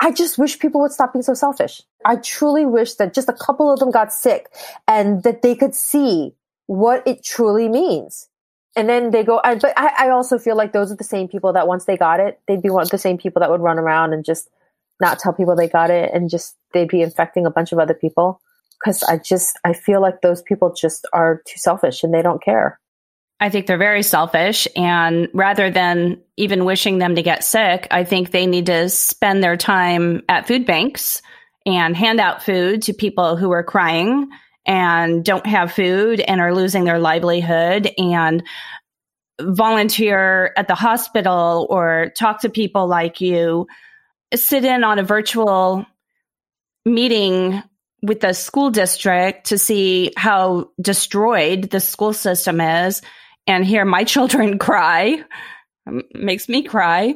I 0.00 0.10
just 0.10 0.38
wish 0.38 0.58
people 0.58 0.80
would 0.80 0.92
stop 0.92 1.12
being 1.12 1.22
so 1.22 1.34
selfish. 1.34 1.82
I 2.06 2.16
truly 2.16 2.64
wish 2.64 2.94
that 2.94 3.12
just 3.12 3.28
a 3.28 3.34
couple 3.34 3.70
of 3.70 3.80
them 3.80 3.90
got 3.90 4.12
sick 4.14 4.46
and 4.88 5.22
that 5.24 5.42
they 5.42 5.54
could 5.54 5.74
see 5.74 6.34
what 6.66 7.06
it 7.06 7.22
truly 7.22 7.68
means 7.68 8.28
and 8.76 8.88
then 8.88 9.10
they 9.10 9.24
go 9.24 9.40
but 9.42 9.64
I, 9.76 10.06
I, 10.06 10.08
also 10.10 10.38
feel 10.38 10.56
like 10.56 10.72
those 10.72 10.92
are 10.92 10.96
the 10.96 11.04
same 11.04 11.28
people 11.28 11.54
that 11.54 11.66
once 11.66 11.86
they 11.86 11.96
got 11.96 12.20
it 12.20 12.40
they'd 12.46 12.62
be 12.62 12.70
one 12.70 12.82
of 12.82 12.90
the 12.90 12.98
same 12.98 13.18
people 13.18 13.40
that 13.40 13.50
would 13.50 13.60
run 13.60 13.78
around 13.78 14.12
and 14.12 14.24
just 14.24 14.48
not 15.00 15.18
tell 15.18 15.32
people 15.32 15.56
they 15.56 15.68
got 15.68 15.90
it 15.90 16.10
and 16.12 16.30
just 16.30 16.56
they'd 16.72 16.88
be 16.88 17.02
infecting 17.02 17.46
a 17.46 17.50
bunch 17.50 17.72
of 17.72 17.78
other 17.78 17.94
people. 17.94 18.40
Because 18.78 19.02
i 19.04 19.16
just 19.16 19.58
i 19.64 19.72
feel 19.72 20.02
like 20.02 20.20
those 20.20 20.42
people 20.42 20.74
just 20.74 21.06
are 21.14 21.42
too 21.46 21.56
selfish 21.56 22.02
and 22.02 22.12
they 22.12 22.20
don't 22.20 22.42
care. 22.42 22.78
I 23.40 23.48
think 23.50 23.66
they're 23.66 23.78
very 23.78 24.02
selfish 24.02 24.68
and 24.76 25.28
rather 25.32 25.70
than 25.70 26.20
even 26.36 26.64
wishing 26.66 26.98
them 26.98 27.14
to 27.16 27.22
get 27.22 27.42
sick 27.42 27.86
i 27.90 28.04
think 28.04 28.30
they 28.30 28.46
need 28.46 28.66
to 28.66 28.90
spend 28.90 29.42
their 29.42 29.56
time 29.56 30.22
at 30.28 30.46
food 30.46 30.66
banks 30.66 31.22
and 31.64 31.96
hand 31.96 32.20
out 32.20 32.42
food 32.42 32.82
to 32.82 32.92
people 32.92 33.36
who 33.36 33.50
are 33.50 33.64
crying 33.64 34.28
and 34.66 35.24
don't 35.24 35.46
have 35.46 35.72
food 35.72 36.20
and 36.20 36.40
are 36.40 36.54
losing 36.54 36.84
their 36.84 36.98
livelihood 36.98 37.90
and 37.96 38.42
volunteer 39.40 40.52
at 40.56 40.66
the 40.66 40.74
hospital 40.74 41.66
or 41.70 42.12
talk 42.16 42.40
to 42.40 42.48
people 42.48 42.86
like 42.86 43.20
you, 43.20 43.66
sit 44.34 44.64
in 44.64 44.82
on 44.82 44.98
a 44.98 45.04
virtual 45.04 45.86
meeting 46.84 47.62
with 48.02 48.20
the 48.20 48.32
school 48.32 48.70
district 48.70 49.46
to 49.46 49.58
see 49.58 50.12
how 50.16 50.70
destroyed 50.80 51.70
the 51.70 51.80
school 51.80 52.12
system 52.12 52.60
is 52.60 53.02
and 53.46 53.64
hear 53.64 53.84
my 53.84 54.04
children 54.04 54.58
cry 54.58 55.22
makes 56.14 56.48
me 56.48 56.62
cry. 56.62 57.14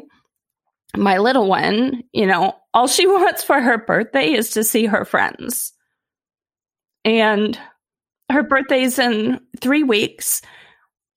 My 0.97 1.19
little 1.19 1.49
one, 1.49 2.05
you 2.13 2.27
know, 2.27 2.55
all 2.73 2.87
she 2.87 3.07
wants 3.09 3.43
for 3.43 3.61
her 3.61 3.79
birthday 3.79 4.33
is 4.33 4.51
to 4.51 4.63
see 4.63 4.87
her 4.87 5.05
friends 5.05 5.73
and 7.05 7.59
her 8.31 8.43
birthday's 8.43 8.99
in 8.99 9.41
three 9.61 9.83
weeks 9.83 10.43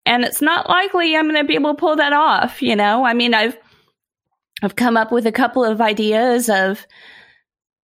and 0.05 0.23
it's 0.23 0.41
not 0.41 0.69
likely 0.69 1.15
i'm 1.15 1.29
going 1.29 1.41
to 1.41 1.47
be 1.47 1.55
able 1.55 1.73
to 1.73 1.79
pull 1.79 1.95
that 1.95 2.13
off 2.13 2.61
you 2.61 2.75
know? 2.75 3.05
I 3.05 3.13
mean 3.13 3.33
i've 3.33 3.57
i've 4.61 4.75
come 4.75 4.97
up 4.97 5.11
with 5.11 5.25
a 5.25 5.31
couple 5.31 5.63
of 5.63 5.81
ideas 5.81 6.49
of 6.49 6.85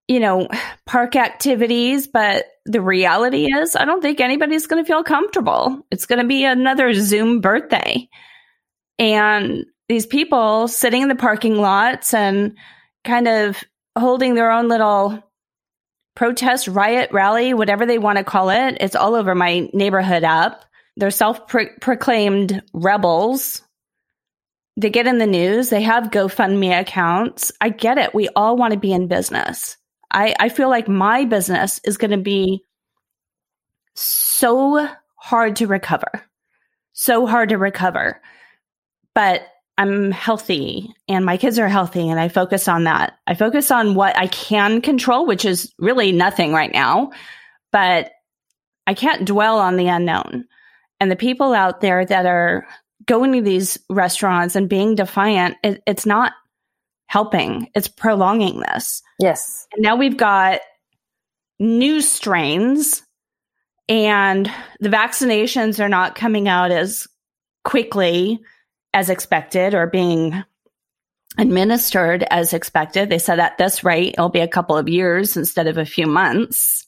you 0.07 0.19
know 0.19 0.47
park 0.85 1.15
activities 1.15 2.07
but 2.07 2.45
the 2.65 2.81
reality 2.81 3.45
is 3.45 3.75
i 3.75 3.85
don't 3.85 4.01
think 4.01 4.19
anybody's 4.19 4.67
going 4.67 4.83
to 4.83 4.87
feel 4.87 5.03
comfortable. 5.03 5.85
It's 5.91 6.05
going 6.05 6.21
to 6.21 6.27
be 6.27 6.45
another 6.45 6.93
zoom 6.93 7.41
birthday. 7.41 8.07
And 8.97 9.65
these 9.87 10.05
people 10.05 10.67
sitting 10.67 11.01
in 11.01 11.07
the 11.09 11.15
parking 11.15 11.57
lots 11.57 12.13
and 12.13 12.55
kind 13.05 13.27
of 13.27 13.63
holding 13.97 14.35
their 14.35 14.51
own 14.51 14.67
little 14.67 15.23
protest, 16.19 16.67
riot, 16.67 17.09
rally, 17.13 17.53
whatever 17.53 17.85
they 17.85 17.97
want 17.97 18.17
to 18.17 18.25
call 18.25 18.49
it. 18.49 18.75
It's 18.81 18.97
all 18.97 19.15
over 19.15 19.33
my 19.33 19.69
neighborhood 19.71 20.25
up. 20.25 20.65
They're 20.97 21.11
self 21.11 21.47
proclaimed 21.47 22.61
rebels. 22.73 23.61
They 24.75 24.89
get 24.89 25.07
in 25.07 25.19
the 25.19 25.25
news. 25.25 25.69
They 25.69 25.81
have 25.81 26.11
GoFundMe 26.11 26.77
accounts. 26.77 27.53
I 27.61 27.69
get 27.69 27.97
it. 27.97 28.13
We 28.13 28.27
all 28.35 28.57
want 28.57 28.73
to 28.73 28.79
be 28.79 28.91
in 28.91 29.07
business. 29.07 29.77
I, 30.11 30.35
I 30.37 30.49
feel 30.49 30.67
like 30.67 30.89
my 30.89 31.23
business 31.23 31.79
is 31.85 31.95
going 31.95 32.11
to 32.11 32.17
be 32.17 32.65
so 33.93 34.89
hard 35.15 35.55
to 35.55 35.67
recover, 35.67 36.25
so 36.91 37.27
hard 37.27 37.47
to 37.47 37.57
recover. 37.57 38.21
But 39.15 39.43
I'm 39.79 40.11
healthy 40.11 40.93
and 41.07 41.23
my 41.23 41.37
kids 41.37 41.57
are 41.57 41.69
healthy 41.69 42.09
and 42.09 42.19
I 42.19 42.27
focus 42.27 42.67
on 42.67 42.83
that. 42.83 43.17
I 43.27 43.33
focus 43.33 43.71
on 43.71 43.95
what 43.95 44.17
I 44.17 44.27
can 44.27 44.81
control, 44.81 45.25
which 45.25 45.45
is 45.45 45.73
really 45.79 46.11
nothing 46.11 46.51
right 46.51 46.73
now, 46.73 47.11
but 47.71 48.11
I 48.87 48.93
can't 48.93 49.25
dwell 49.25 49.57
on 49.57 49.77
the 49.77 49.87
unknown. 49.87 50.45
And 50.99 51.09
the 51.09 51.15
people 51.15 51.53
out 51.53 51.79
there 51.79 52.05
that 52.05 52.25
are 52.25 52.67
going 53.05 53.31
to 53.31 53.41
these 53.41 53.77
restaurants 53.89 54.53
and 54.53 54.67
being 54.67 54.95
defiant, 54.95 55.55
it, 55.63 55.81
it's 55.87 56.05
not 56.05 56.33
helping. 57.07 57.69
It's 57.73 57.87
prolonging 57.87 58.59
this. 58.59 59.01
Yes. 59.17 59.65
And 59.71 59.81
now 59.81 59.95
we've 59.95 60.17
got 60.17 60.59
new 61.57 62.01
strains 62.01 63.01
and 63.87 64.51
the 64.81 64.89
vaccinations 64.89 65.79
are 65.79 65.87
not 65.87 66.15
coming 66.15 66.49
out 66.49 66.69
as 66.69 67.07
quickly 67.63 68.41
as 68.93 69.09
expected 69.09 69.73
or 69.73 69.87
being 69.87 70.43
administered 71.37 72.23
as 72.29 72.53
expected. 72.53 73.09
They 73.09 73.19
said 73.19 73.39
at 73.39 73.57
this 73.57 73.83
rate, 73.83 74.13
it'll 74.13 74.29
be 74.29 74.39
a 74.39 74.47
couple 74.47 74.77
of 74.77 74.89
years 74.89 75.37
instead 75.37 75.67
of 75.67 75.77
a 75.77 75.85
few 75.85 76.07
months. 76.07 76.87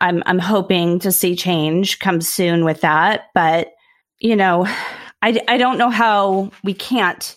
I'm, 0.00 0.22
I'm 0.26 0.38
hoping 0.38 0.98
to 1.00 1.12
see 1.12 1.34
change 1.36 1.98
come 1.98 2.20
soon 2.20 2.64
with 2.64 2.82
that. 2.82 3.28
But, 3.34 3.72
you 4.18 4.36
know, 4.36 4.66
I, 5.22 5.40
I 5.48 5.56
don't 5.56 5.78
know 5.78 5.90
how 5.90 6.50
we 6.62 6.74
can't 6.74 7.36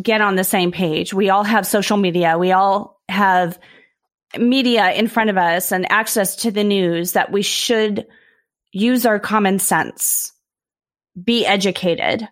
get 0.00 0.20
on 0.20 0.36
the 0.36 0.44
same 0.44 0.72
page. 0.72 1.12
We 1.12 1.30
all 1.30 1.44
have 1.44 1.66
social 1.66 1.96
media. 1.96 2.38
We 2.38 2.52
all 2.52 3.00
have 3.08 3.58
media 4.38 4.90
in 4.92 5.08
front 5.08 5.30
of 5.30 5.36
us 5.36 5.72
and 5.72 5.90
access 5.90 6.36
to 6.36 6.50
the 6.50 6.64
news 6.64 7.12
that 7.12 7.30
we 7.30 7.42
should 7.42 8.06
use 8.72 9.06
our 9.06 9.18
common 9.18 9.58
sense, 9.58 10.32
be 11.22 11.46
educated, 11.46 12.28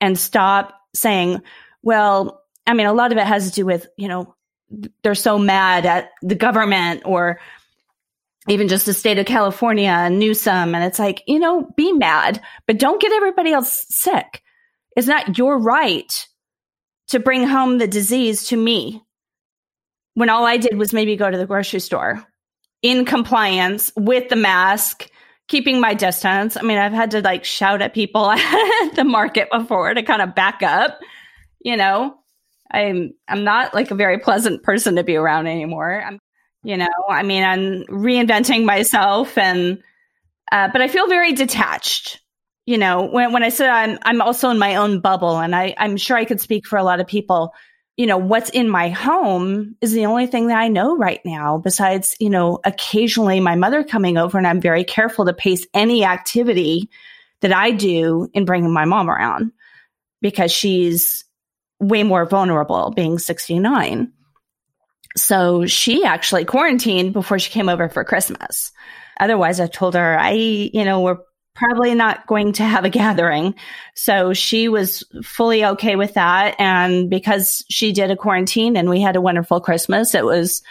and 0.00 0.18
stop 0.18 0.74
saying, 0.94 1.42
well, 1.82 2.42
I 2.66 2.74
mean, 2.74 2.86
a 2.86 2.92
lot 2.92 3.12
of 3.12 3.18
it 3.18 3.26
has 3.26 3.48
to 3.48 3.54
do 3.54 3.66
with, 3.66 3.86
you 3.96 4.08
know, 4.08 4.34
they're 5.02 5.14
so 5.14 5.38
mad 5.38 5.86
at 5.86 6.10
the 6.22 6.34
government 6.34 7.02
or 7.04 7.40
even 8.48 8.68
just 8.68 8.86
the 8.86 8.94
state 8.94 9.18
of 9.18 9.26
California 9.26 9.88
and 9.88 10.18
Newsom. 10.18 10.74
And 10.74 10.84
it's 10.84 10.98
like, 10.98 11.22
you 11.26 11.38
know, 11.38 11.68
be 11.76 11.92
mad, 11.92 12.42
but 12.66 12.78
don't 12.78 13.00
get 13.00 13.12
everybody 13.12 13.52
else 13.52 13.86
sick. 13.88 14.42
It's 14.96 15.06
not 15.06 15.38
your 15.38 15.58
right 15.58 16.26
to 17.08 17.20
bring 17.20 17.46
home 17.46 17.78
the 17.78 17.86
disease 17.86 18.48
to 18.48 18.56
me 18.56 19.02
when 20.14 20.30
all 20.30 20.46
I 20.46 20.56
did 20.56 20.76
was 20.78 20.92
maybe 20.92 21.16
go 21.16 21.30
to 21.30 21.38
the 21.38 21.46
grocery 21.46 21.80
store 21.80 22.24
in 22.82 23.04
compliance 23.04 23.92
with 23.96 24.28
the 24.28 24.36
mask, 24.36 25.08
keeping 25.48 25.80
my 25.80 25.94
distance. 25.94 26.56
I 26.56 26.62
mean, 26.62 26.78
I've 26.78 26.92
had 26.92 27.12
to 27.12 27.20
like 27.20 27.44
shout 27.44 27.82
at 27.82 27.94
people 27.94 28.30
at 28.30 28.90
the 28.94 29.04
market 29.04 29.48
before 29.50 29.92
to 29.94 30.02
kind 30.02 30.22
of 30.22 30.34
back 30.34 30.62
up, 30.62 31.00
you 31.60 31.76
know. 31.76 32.16
I'm 32.70 33.14
I'm 33.28 33.44
not 33.44 33.74
like 33.74 33.92
a 33.92 33.94
very 33.94 34.18
pleasant 34.18 34.64
person 34.64 34.96
to 34.96 35.04
be 35.04 35.14
around 35.14 35.46
anymore. 35.46 36.02
I'm 36.04 36.18
you 36.64 36.76
know, 36.76 36.88
I 37.08 37.22
mean, 37.22 37.44
I'm 37.44 37.84
reinventing 37.84 38.64
myself 38.64 39.38
and 39.38 39.80
uh, 40.50 40.68
but 40.72 40.82
I 40.82 40.88
feel 40.88 41.06
very 41.06 41.32
detached. 41.32 42.20
You 42.66 42.78
know, 42.78 43.04
when 43.04 43.32
when 43.32 43.44
I 43.44 43.50
said 43.50 43.70
I'm 43.70 43.98
I'm 44.02 44.20
also 44.20 44.50
in 44.50 44.58
my 44.58 44.74
own 44.74 45.00
bubble 45.00 45.38
and 45.38 45.54
I 45.54 45.74
I'm 45.78 45.96
sure 45.96 46.16
I 46.16 46.24
could 46.24 46.40
speak 46.40 46.66
for 46.66 46.76
a 46.76 46.82
lot 46.82 46.98
of 46.98 47.06
people 47.06 47.52
you 47.96 48.06
know, 48.06 48.18
what's 48.18 48.50
in 48.50 48.68
my 48.68 48.90
home 48.90 49.74
is 49.80 49.92
the 49.92 50.06
only 50.06 50.26
thing 50.26 50.48
that 50.48 50.58
I 50.58 50.68
know 50.68 50.96
right 50.96 51.20
now, 51.24 51.58
besides, 51.58 52.14
you 52.20 52.28
know, 52.28 52.60
occasionally 52.64 53.40
my 53.40 53.54
mother 53.54 53.82
coming 53.82 54.18
over 54.18 54.36
and 54.36 54.46
I'm 54.46 54.60
very 54.60 54.84
careful 54.84 55.24
to 55.24 55.32
pace 55.32 55.66
any 55.72 56.04
activity 56.04 56.90
that 57.40 57.52
I 57.52 57.70
do 57.70 58.28
in 58.34 58.44
bringing 58.44 58.72
my 58.72 58.84
mom 58.84 59.08
around 59.08 59.52
because 60.20 60.52
she's 60.52 61.24
way 61.80 62.02
more 62.02 62.26
vulnerable 62.26 62.90
being 62.90 63.18
69. 63.18 64.12
So 65.16 65.66
she 65.66 66.04
actually 66.04 66.44
quarantined 66.44 67.14
before 67.14 67.38
she 67.38 67.50
came 67.50 67.70
over 67.70 67.88
for 67.88 68.04
Christmas. 68.04 68.72
Otherwise, 69.18 69.60
I 69.60 69.66
told 69.66 69.94
her, 69.94 70.18
I, 70.18 70.32
you 70.32 70.84
know, 70.84 71.00
we're 71.00 71.18
probably 71.56 71.94
not 71.94 72.26
going 72.26 72.52
to 72.52 72.64
have 72.64 72.84
a 72.84 72.90
gathering. 72.90 73.54
So 73.94 74.32
she 74.34 74.68
was 74.68 75.02
fully 75.24 75.64
okay 75.64 75.96
with 75.96 76.14
that. 76.14 76.54
And 76.58 77.10
because 77.10 77.64
she 77.70 77.92
did 77.92 78.10
a 78.10 78.16
quarantine 78.16 78.76
and 78.76 78.88
we 78.88 79.00
had 79.00 79.16
a 79.16 79.20
wonderful 79.20 79.60
Christmas, 79.60 80.14
it 80.14 80.24
was 80.24 80.62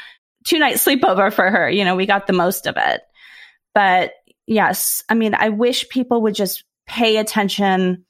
two 0.45 0.60
night 0.60 0.76
sleepover 0.76 1.34
for 1.34 1.50
her. 1.50 1.69
You 1.69 1.84
know, 1.84 1.95
we 1.95 2.06
got 2.06 2.28
the 2.28 2.34
most 2.34 2.67
of 2.67 2.76
it. 2.78 3.02
But 3.74 4.13
yes, 4.45 5.04
I 5.10 5.15
mean, 5.15 5.34
I 5.34 5.50
wish 5.50 5.89
people 5.89 6.21
would 6.21 6.36
just 6.36 6.63
pay 6.88 7.17
attention 7.17 8.06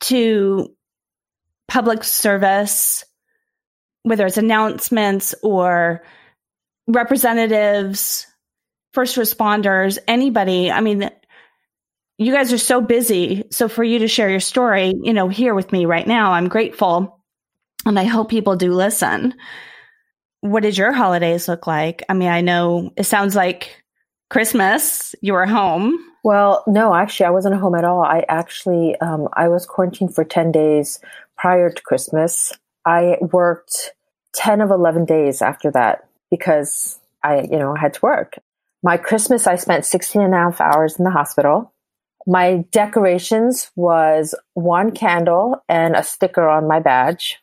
to 0.00 0.74
public 1.68 2.04
service, 2.04 3.04
whether 4.02 4.26
it's 4.26 4.38
announcements 4.38 5.34
or 5.42 6.02
representatives, 6.86 8.26
first 8.92 9.16
responders, 9.16 9.98
anybody. 10.08 10.70
I 10.70 10.80
mean, 10.80 11.10
you 12.18 12.32
guys 12.32 12.52
are 12.52 12.58
so 12.58 12.80
busy. 12.80 13.44
So 13.50 13.68
for 13.68 13.84
you 13.84 13.98
to 14.00 14.08
share 14.08 14.30
your 14.30 14.40
story, 14.40 14.94
you 15.02 15.12
know, 15.12 15.28
here 15.28 15.54
with 15.54 15.72
me 15.72 15.84
right 15.84 16.06
now, 16.06 16.32
I'm 16.32 16.48
grateful. 16.48 17.20
And 17.84 17.98
I 17.98 18.04
hope 18.04 18.30
people 18.30 18.56
do 18.56 18.72
listen. 18.72 19.34
What 20.40 20.62
did 20.62 20.78
your 20.78 20.92
holidays 20.92 21.46
look 21.46 21.66
like? 21.66 22.02
I 22.08 22.14
mean, 22.14 22.28
I 22.28 22.40
know 22.40 22.90
it 22.96 23.04
sounds 23.04 23.36
like 23.36 23.84
Christmas, 24.28 25.14
you 25.20 25.34
were 25.34 25.46
home. 25.46 25.98
Well, 26.24 26.64
no, 26.66 26.94
actually, 26.94 27.26
I 27.26 27.30
wasn't 27.30 27.60
home 27.60 27.76
at 27.76 27.84
all. 27.84 28.02
I 28.02 28.24
actually, 28.28 28.96
um, 28.96 29.28
I 29.34 29.48
was 29.48 29.66
quarantined 29.66 30.14
for 30.14 30.24
10 30.24 30.50
days 30.50 30.98
prior 31.36 31.70
to 31.70 31.82
Christmas. 31.82 32.52
I 32.84 33.18
worked 33.20 33.92
10 34.34 34.60
of 34.60 34.70
11 34.70 35.04
days 35.04 35.42
after 35.42 35.70
that 35.72 36.08
because 36.30 36.98
I, 37.22 37.42
you 37.42 37.58
know, 37.58 37.74
had 37.74 37.94
to 37.94 38.00
work. 38.02 38.34
My 38.82 38.96
Christmas, 38.96 39.46
I 39.46 39.56
spent 39.56 39.84
16 39.84 40.20
and 40.20 40.34
a 40.34 40.38
half 40.38 40.60
hours 40.60 40.98
in 40.98 41.04
the 41.04 41.10
hospital 41.10 41.72
my 42.26 42.64
decorations 42.72 43.70
was 43.76 44.34
one 44.54 44.90
candle 44.90 45.62
and 45.68 45.94
a 45.94 46.02
sticker 46.02 46.48
on 46.48 46.66
my 46.66 46.80
badge. 46.80 47.38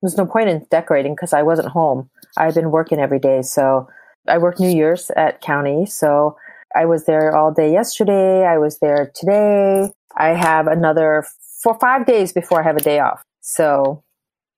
There's 0.00 0.16
no 0.16 0.26
point 0.26 0.48
in 0.48 0.66
decorating 0.70 1.14
because 1.14 1.32
I 1.32 1.42
wasn't 1.42 1.68
home. 1.68 2.10
I've 2.36 2.54
been 2.54 2.72
working 2.72 2.98
every 2.98 3.20
day. 3.20 3.42
So 3.42 3.88
I 4.26 4.38
work 4.38 4.58
New 4.58 4.68
Year's 4.68 5.10
at 5.16 5.40
county. 5.40 5.86
So 5.86 6.36
I 6.74 6.86
was 6.86 7.04
there 7.04 7.36
all 7.36 7.52
day 7.52 7.70
yesterday. 7.72 8.44
I 8.44 8.58
was 8.58 8.78
there 8.80 9.12
today. 9.14 9.92
I 10.16 10.28
have 10.28 10.66
another 10.66 11.24
four, 11.62 11.78
five 11.78 12.04
days 12.04 12.32
before 12.32 12.60
I 12.60 12.64
have 12.64 12.76
a 12.76 12.80
day 12.80 12.98
off. 12.98 13.22
So 13.40 14.02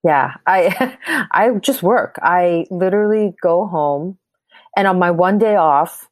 yeah, 0.02 0.34
I, 0.46 0.96
I 1.32 1.50
just 1.60 1.82
work. 1.82 2.16
I 2.22 2.66
literally 2.70 3.34
go 3.42 3.66
home 3.66 4.18
and 4.76 4.88
on 4.88 4.98
my 4.98 5.10
one 5.10 5.38
day 5.38 5.56
off, 5.56 6.08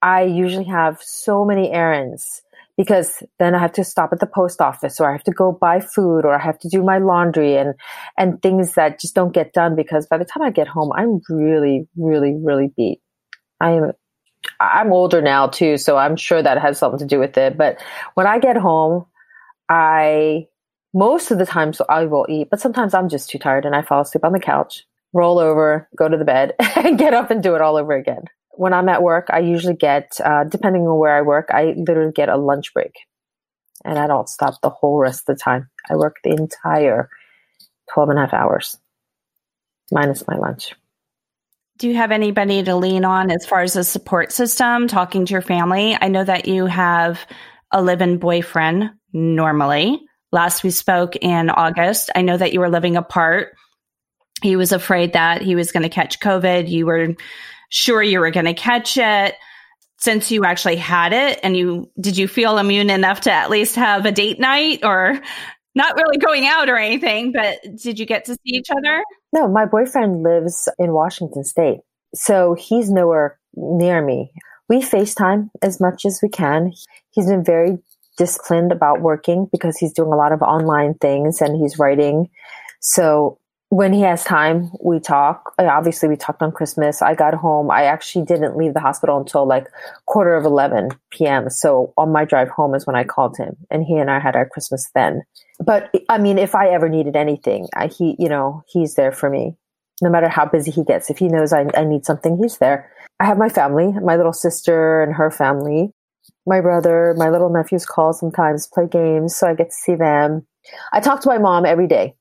I 0.00 0.22
usually 0.22 0.64
have 0.64 1.02
so 1.02 1.44
many 1.44 1.70
errands 1.70 2.42
because 2.82 3.22
then 3.38 3.54
I 3.54 3.60
have 3.60 3.70
to 3.74 3.84
stop 3.84 4.12
at 4.12 4.18
the 4.18 4.26
post 4.26 4.60
office 4.60 4.98
or 4.98 5.08
I 5.08 5.12
have 5.12 5.22
to 5.24 5.30
go 5.30 5.52
buy 5.52 5.78
food 5.78 6.24
or 6.24 6.34
I 6.34 6.42
have 6.42 6.58
to 6.58 6.68
do 6.68 6.82
my 6.82 6.98
laundry 6.98 7.56
and 7.56 7.74
and 8.18 8.42
things 8.42 8.74
that 8.74 8.98
just 8.98 9.14
don't 9.14 9.32
get 9.32 9.52
done 9.52 9.76
because 9.76 10.08
by 10.08 10.18
the 10.18 10.24
time 10.24 10.42
I 10.42 10.50
get 10.50 10.66
home 10.66 10.90
I'm 10.96 11.20
really 11.30 11.86
really 11.96 12.34
really 12.34 12.72
beat. 12.76 13.00
I 13.60 13.70
am 13.70 13.92
I'm 14.58 14.92
older 14.92 15.22
now 15.22 15.46
too, 15.46 15.76
so 15.76 15.96
I'm 15.96 16.16
sure 16.16 16.42
that 16.42 16.60
has 16.60 16.76
something 16.76 16.98
to 16.98 17.06
do 17.06 17.20
with 17.20 17.38
it, 17.38 17.56
but 17.56 17.80
when 18.14 18.26
I 18.26 18.40
get 18.40 18.56
home 18.56 19.06
I 19.68 20.48
most 20.92 21.30
of 21.30 21.38
the 21.38 21.46
times 21.46 21.80
I 21.88 22.06
will 22.06 22.26
eat, 22.28 22.48
but 22.50 22.60
sometimes 22.60 22.94
I'm 22.94 23.08
just 23.08 23.30
too 23.30 23.38
tired 23.38 23.64
and 23.64 23.76
I 23.76 23.82
fall 23.82 24.00
asleep 24.00 24.24
on 24.24 24.32
the 24.32 24.40
couch, 24.40 24.84
roll 25.12 25.38
over, 25.38 25.88
go 25.96 26.08
to 26.08 26.16
the 26.16 26.24
bed, 26.24 26.54
and 26.76 26.98
get 26.98 27.14
up 27.14 27.30
and 27.30 27.44
do 27.44 27.54
it 27.54 27.60
all 27.60 27.76
over 27.76 27.92
again 27.92 28.24
when 28.54 28.72
I'm 28.72 28.88
at 28.88 29.02
work, 29.02 29.28
I 29.30 29.40
usually 29.40 29.76
get, 29.76 30.12
uh, 30.24 30.44
depending 30.44 30.82
on 30.82 30.98
where 30.98 31.16
I 31.16 31.22
work, 31.22 31.48
I 31.50 31.74
literally 31.76 32.12
get 32.12 32.28
a 32.28 32.36
lunch 32.36 32.72
break. 32.74 32.92
And 33.84 33.98
I 33.98 34.06
don't 34.06 34.28
stop 34.28 34.60
the 34.60 34.70
whole 34.70 34.98
rest 34.98 35.28
of 35.28 35.36
the 35.36 35.42
time. 35.42 35.68
I 35.90 35.96
work 35.96 36.16
the 36.22 36.30
entire 36.30 37.08
12 37.92 38.10
and 38.10 38.18
a 38.18 38.22
half 38.22 38.34
hours, 38.34 38.78
minus 39.90 40.26
my 40.26 40.36
lunch. 40.36 40.74
Do 41.78 41.88
you 41.88 41.96
have 41.96 42.12
anybody 42.12 42.62
to 42.62 42.76
lean 42.76 43.04
on 43.04 43.30
as 43.30 43.44
far 43.46 43.62
as 43.62 43.74
a 43.74 43.82
support 43.82 44.30
system, 44.30 44.86
talking 44.86 45.26
to 45.26 45.32
your 45.32 45.42
family? 45.42 45.96
I 46.00 46.08
know 46.08 46.22
that 46.22 46.46
you 46.46 46.66
have 46.66 47.26
a 47.72 47.82
live 47.82 48.02
in 48.02 48.18
boyfriend 48.18 48.90
normally. 49.12 50.00
Last 50.30 50.62
we 50.62 50.70
spoke 50.70 51.16
in 51.16 51.50
August, 51.50 52.10
I 52.14 52.22
know 52.22 52.36
that 52.36 52.52
you 52.52 52.60
were 52.60 52.70
living 52.70 52.96
apart. 52.96 53.54
He 54.42 54.56
was 54.56 54.72
afraid 54.72 55.14
that 55.14 55.42
he 55.42 55.54
was 55.54 55.72
going 55.72 55.82
to 55.82 55.88
catch 55.88 56.20
COVID. 56.20 56.68
You 56.68 56.86
were 56.86 57.14
sure 57.72 58.02
you 58.02 58.20
were 58.20 58.30
going 58.30 58.46
to 58.46 58.54
catch 58.54 58.96
it 58.96 59.34
since 59.98 60.30
you 60.30 60.44
actually 60.44 60.76
had 60.76 61.12
it 61.12 61.40
and 61.42 61.56
you 61.56 61.90
did 62.00 62.16
you 62.16 62.28
feel 62.28 62.58
immune 62.58 62.90
enough 62.90 63.22
to 63.22 63.32
at 63.32 63.50
least 63.50 63.76
have 63.76 64.04
a 64.04 64.12
date 64.12 64.38
night 64.38 64.80
or 64.84 65.20
not 65.74 65.96
really 65.96 66.18
going 66.18 66.46
out 66.46 66.68
or 66.68 66.76
anything 66.76 67.32
but 67.32 67.58
did 67.76 67.98
you 67.98 68.06
get 68.06 68.24
to 68.26 68.34
see 68.34 68.40
each 68.44 68.68
other? 68.70 69.02
No 69.32 69.48
my 69.48 69.64
boyfriend 69.64 70.22
lives 70.22 70.68
in 70.78 70.92
washington 70.92 71.44
state 71.44 71.80
so 72.14 72.54
he's 72.54 72.90
nowhere 72.90 73.38
near 73.54 74.04
me. 74.04 74.32
We 74.68 74.80
facetime 74.80 75.50
as 75.62 75.80
much 75.80 76.04
as 76.04 76.20
we 76.22 76.28
can. 76.28 76.72
He's 77.10 77.26
been 77.26 77.44
very 77.44 77.78
disciplined 78.18 78.72
about 78.72 79.00
working 79.00 79.48
because 79.50 79.76
he's 79.78 79.92
doing 79.92 80.12
a 80.12 80.16
lot 80.16 80.32
of 80.32 80.42
online 80.42 80.94
things 80.94 81.40
and 81.40 81.56
he's 81.56 81.78
writing. 81.78 82.30
So 82.80 83.38
when 83.72 83.94
he 83.94 84.02
has 84.02 84.22
time, 84.22 84.70
we 84.84 85.00
talk. 85.00 85.54
Obviously, 85.58 86.06
we 86.06 86.14
talked 86.14 86.42
on 86.42 86.52
Christmas. 86.52 87.00
I 87.00 87.14
got 87.14 87.32
home. 87.32 87.70
I 87.70 87.84
actually 87.84 88.26
didn't 88.26 88.54
leave 88.54 88.74
the 88.74 88.80
hospital 88.80 89.16
until 89.16 89.48
like 89.48 89.66
quarter 90.04 90.34
of 90.34 90.44
11 90.44 90.90
p.m. 91.10 91.48
So 91.48 91.94
on 91.96 92.12
my 92.12 92.26
drive 92.26 92.50
home 92.50 92.74
is 92.74 92.86
when 92.86 92.96
I 92.96 93.04
called 93.04 93.38
him 93.38 93.56
and 93.70 93.82
he 93.82 93.96
and 93.96 94.10
I 94.10 94.20
had 94.20 94.36
our 94.36 94.46
Christmas 94.46 94.90
then. 94.94 95.22
But 95.58 95.90
I 96.10 96.18
mean, 96.18 96.36
if 96.36 96.54
I 96.54 96.68
ever 96.68 96.90
needed 96.90 97.16
anything, 97.16 97.66
I, 97.74 97.86
he, 97.86 98.14
you 98.18 98.28
know, 98.28 98.62
he's 98.68 98.94
there 98.96 99.10
for 99.10 99.30
me 99.30 99.56
no 100.02 100.10
matter 100.10 100.28
how 100.28 100.44
busy 100.44 100.70
he 100.70 100.84
gets. 100.84 101.08
If 101.08 101.16
he 101.16 101.28
knows 101.28 101.54
I, 101.54 101.64
I 101.74 101.84
need 101.84 102.04
something, 102.04 102.36
he's 102.36 102.58
there. 102.58 102.92
I 103.20 103.24
have 103.24 103.38
my 103.38 103.48
family, 103.48 103.90
my 104.04 104.16
little 104.16 104.34
sister 104.34 105.02
and 105.02 105.14
her 105.14 105.30
family, 105.30 105.92
my 106.46 106.60
brother, 106.60 107.14
my 107.16 107.30
little 107.30 107.48
nephews 107.48 107.86
call 107.86 108.12
sometimes, 108.12 108.66
play 108.66 108.86
games. 108.86 109.34
So 109.34 109.46
I 109.46 109.54
get 109.54 109.68
to 109.68 109.74
see 109.74 109.94
them. 109.94 110.46
I 110.92 111.00
talk 111.00 111.22
to 111.22 111.28
my 111.30 111.38
mom 111.38 111.64
every 111.64 111.86
day 111.86 112.16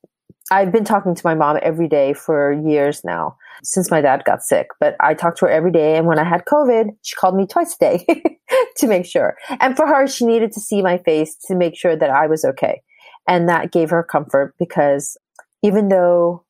I've 0.52 0.72
been 0.72 0.84
talking 0.84 1.16
to 1.16 1.22
my 1.24 1.34
mom 1.34 1.58
every 1.62 1.88
day 1.88 2.12
for 2.12 2.52
years 2.52 3.06
now 3.06 3.38
since 3.64 3.90
my 3.90 4.02
dad 4.02 4.26
got 4.26 4.44
sick, 4.44 4.68
but 4.82 4.98
I 5.00 5.14
talked 5.14 5.38
to 5.40 5.46
her 5.46 5.52
every 5.52 5.72
day. 5.72 5.96
And 5.96 6.06
when 6.08 6.20
I 6.20 6.26
had 6.26 6.44
COVID, 6.44 6.90
she 7.04 7.16
called 7.16 7.36
me 7.36 7.48
twice 7.48 7.76
a 7.76 7.80
day 7.80 8.06
to 8.78 8.88
make 8.88 9.06
sure. 9.06 9.38
And 9.62 9.78
for 9.78 9.88
her, 9.88 10.08
she 10.08 10.26
needed 10.26 10.52
to 10.52 10.60
see 10.60 10.82
my 10.82 10.98
face 10.98 11.38
to 11.48 11.56
make 11.56 11.78
sure 11.78 11.96
that 11.96 12.10
I 12.10 12.28
was 12.28 12.44
okay. 12.44 12.82
And 13.30 13.48
that 13.48 13.72
gave 13.72 13.92
her 13.92 14.04
comfort 14.04 14.54
because 14.60 15.18
even 15.64 15.88
though 15.88 16.44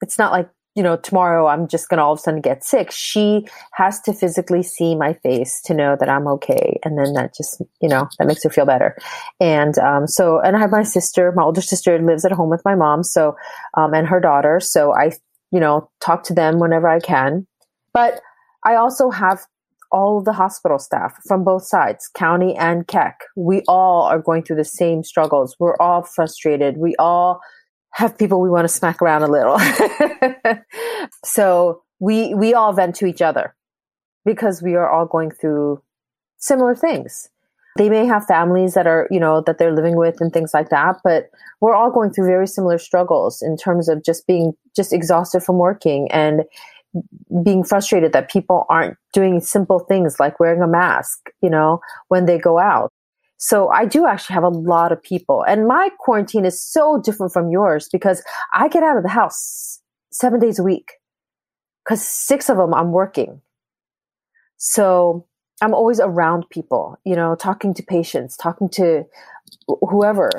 it's 0.00 0.18
not 0.18 0.32
like 0.32 0.48
you 0.74 0.82
know, 0.82 0.96
tomorrow 0.96 1.46
I'm 1.46 1.68
just 1.68 1.88
going 1.88 1.98
to 1.98 2.04
all 2.04 2.12
of 2.12 2.18
a 2.18 2.22
sudden 2.22 2.40
get 2.40 2.64
sick. 2.64 2.90
She 2.90 3.46
has 3.74 4.00
to 4.02 4.12
physically 4.12 4.62
see 4.62 4.94
my 4.94 5.12
face 5.12 5.60
to 5.66 5.74
know 5.74 5.96
that 6.00 6.08
I'm 6.08 6.26
okay. 6.28 6.80
And 6.84 6.98
then 6.98 7.12
that 7.12 7.34
just, 7.34 7.60
you 7.80 7.88
know, 7.88 8.08
that 8.18 8.26
makes 8.26 8.42
her 8.44 8.50
feel 8.50 8.64
better. 8.64 8.96
And, 9.38 9.78
um, 9.78 10.06
so, 10.06 10.40
and 10.40 10.56
I 10.56 10.60
have 10.60 10.70
my 10.70 10.82
sister, 10.82 11.32
my 11.32 11.42
older 11.42 11.60
sister 11.60 11.98
lives 11.98 12.24
at 12.24 12.32
home 12.32 12.48
with 12.48 12.64
my 12.64 12.74
mom. 12.74 13.02
So, 13.02 13.36
um, 13.76 13.92
and 13.92 14.06
her 14.06 14.20
daughter. 14.20 14.60
So 14.60 14.94
I, 14.94 15.12
you 15.50 15.60
know, 15.60 15.90
talk 16.00 16.24
to 16.24 16.34
them 16.34 16.58
whenever 16.58 16.88
I 16.88 17.00
can. 17.00 17.46
But 17.92 18.20
I 18.64 18.76
also 18.76 19.10
have 19.10 19.40
all 19.90 20.22
the 20.22 20.32
hospital 20.32 20.78
staff 20.78 21.12
from 21.28 21.44
both 21.44 21.64
sides, 21.64 22.08
county 22.14 22.56
and 22.56 22.86
Keck. 22.86 23.20
We 23.36 23.62
all 23.68 24.04
are 24.04 24.18
going 24.18 24.42
through 24.42 24.56
the 24.56 24.64
same 24.64 25.04
struggles. 25.04 25.54
We're 25.58 25.76
all 25.76 26.02
frustrated. 26.02 26.78
We 26.78 26.96
all, 26.98 27.40
have 27.92 28.16
people 28.18 28.40
we 28.40 28.50
want 28.50 28.64
to 28.64 28.68
smack 28.68 29.00
around 29.00 29.22
a 29.22 29.28
little. 29.28 29.58
so 31.24 31.82
we 32.00 32.34
we 32.34 32.54
all 32.54 32.72
vent 32.72 32.96
to 32.96 33.06
each 33.06 33.22
other 33.22 33.54
because 34.24 34.62
we 34.62 34.74
are 34.74 34.88
all 34.88 35.06
going 35.06 35.30
through 35.30 35.82
similar 36.38 36.74
things. 36.74 37.28
They 37.78 37.88
may 37.88 38.04
have 38.04 38.26
families 38.26 38.74
that 38.74 38.86
are, 38.86 39.08
you 39.10 39.18
know, 39.18 39.40
that 39.42 39.56
they're 39.56 39.74
living 39.74 39.96
with 39.96 40.20
and 40.20 40.30
things 40.30 40.52
like 40.52 40.68
that, 40.68 40.96
but 41.02 41.30
we're 41.60 41.74
all 41.74 41.90
going 41.90 42.10
through 42.10 42.26
very 42.26 42.46
similar 42.46 42.76
struggles 42.76 43.40
in 43.40 43.56
terms 43.56 43.88
of 43.88 44.04
just 44.04 44.26
being 44.26 44.52
just 44.76 44.92
exhausted 44.92 45.42
from 45.42 45.56
working 45.56 46.10
and 46.12 46.42
being 47.42 47.64
frustrated 47.64 48.12
that 48.12 48.30
people 48.30 48.66
aren't 48.68 48.98
doing 49.14 49.40
simple 49.40 49.78
things 49.78 50.20
like 50.20 50.38
wearing 50.38 50.60
a 50.60 50.66
mask, 50.66 51.30
you 51.40 51.48
know, 51.48 51.80
when 52.08 52.26
they 52.26 52.38
go 52.38 52.58
out. 52.58 52.92
So 53.44 53.70
I 53.70 53.86
do 53.86 54.06
actually 54.06 54.34
have 54.34 54.44
a 54.44 54.48
lot 54.48 54.92
of 54.92 55.02
people 55.02 55.42
and 55.48 55.66
my 55.66 55.90
quarantine 55.98 56.44
is 56.44 56.62
so 56.62 57.00
different 57.02 57.32
from 57.32 57.50
yours 57.50 57.88
because 57.90 58.22
I 58.54 58.68
get 58.68 58.84
out 58.84 58.96
of 58.96 59.02
the 59.02 59.08
house 59.08 59.80
seven 60.12 60.38
days 60.38 60.60
a 60.60 60.62
week 60.62 60.92
because 61.84 62.06
six 62.06 62.48
of 62.48 62.56
them 62.56 62.72
I'm 62.72 62.92
working. 62.92 63.40
So 64.58 65.26
I'm 65.60 65.74
always 65.74 65.98
around 65.98 66.50
people, 66.50 66.96
you 67.04 67.16
know, 67.16 67.34
talking 67.34 67.74
to 67.74 67.82
patients, 67.82 68.36
talking 68.36 68.68
to 68.74 69.06
whoever. 69.66 70.30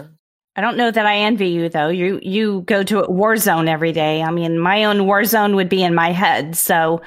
I 0.56 0.62
don't 0.62 0.78
know 0.78 0.89
that 0.89 1.06
I 1.06 1.18
envy 1.18 1.50
you 1.50 1.68
though. 1.68 1.89
You 1.89 2.22
you 2.24 2.62
go 2.62 2.84
to 2.84 3.04
a 3.04 3.12
war 3.12 3.36
zone 3.36 3.68
every 3.68 3.92
day. 3.92 4.24
I 4.24 4.32
mean, 4.32 4.58
my 4.58 4.86
own 4.86 5.06
war 5.06 5.26
zone 5.26 5.58
would 5.58 5.68
be 5.68 5.84
in 5.84 5.94
my 5.94 6.13
head. 6.13 6.56
So, 6.56 7.02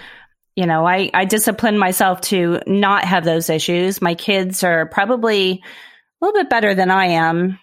you 0.56 0.66
know, 0.66 0.86
I 0.86 1.10
I 1.14 1.26
discipline 1.26 1.78
myself 1.78 2.22
to 2.22 2.60
not 2.66 3.04
have 3.04 3.24
those 3.24 3.50
issues. 3.50 4.02
My 4.02 4.14
kids 4.14 4.64
are 4.64 4.86
probably 4.86 5.62
a 6.20 6.24
little 6.24 6.40
bit 6.40 6.50
better 6.50 6.74
than 6.74 6.90
I 6.90 7.06
am 7.06 7.58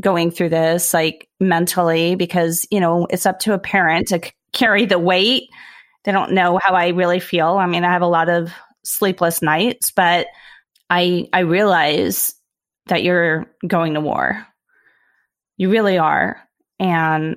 going 0.00 0.30
through 0.30 0.50
this, 0.50 0.92
like 0.92 1.28
mentally, 1.40 2.14
because, 2.14 2.66
you 2.70 2.80
know, 2.80 3.06
it's 3.08 3.26
up 3.26 3.40
to 3.40 3.54
a 3.54 3.58
parent 3.58 4.08
to 4.08 4.20
c- 4.22 4.32
carry 4.52 4.86
the 4.86 4.98
weight. 4.98 5.44
They 6.04 6.12
don't 6.12 6.32
know 6.32 6.58
how 6.62 6.74
I 6.74 6.88
really 6.88 7.20
feel. 7.20 7.56
I 7.56 7.66
mean, 7.66 7.84
I 7.84 7.92
have 7.92 8.02
a 8.02 8.06
lot 8.06 8.28
of 8.28 8.52
sleepless 8.84 9.40
nights, 9.40 9.92
but 9.92 10.26
I, 10.90 11.28
I 11.32 11.40
realize 11.40 12.34
that 12.86 13.02
you're 13.02 13.46
going 13.66 13.94
to 13.94 14.00
war. 14.00 14.46
You 15.56 15.70
really 15.70 15.96
are. 15.96 16.42
And 16.78 17.36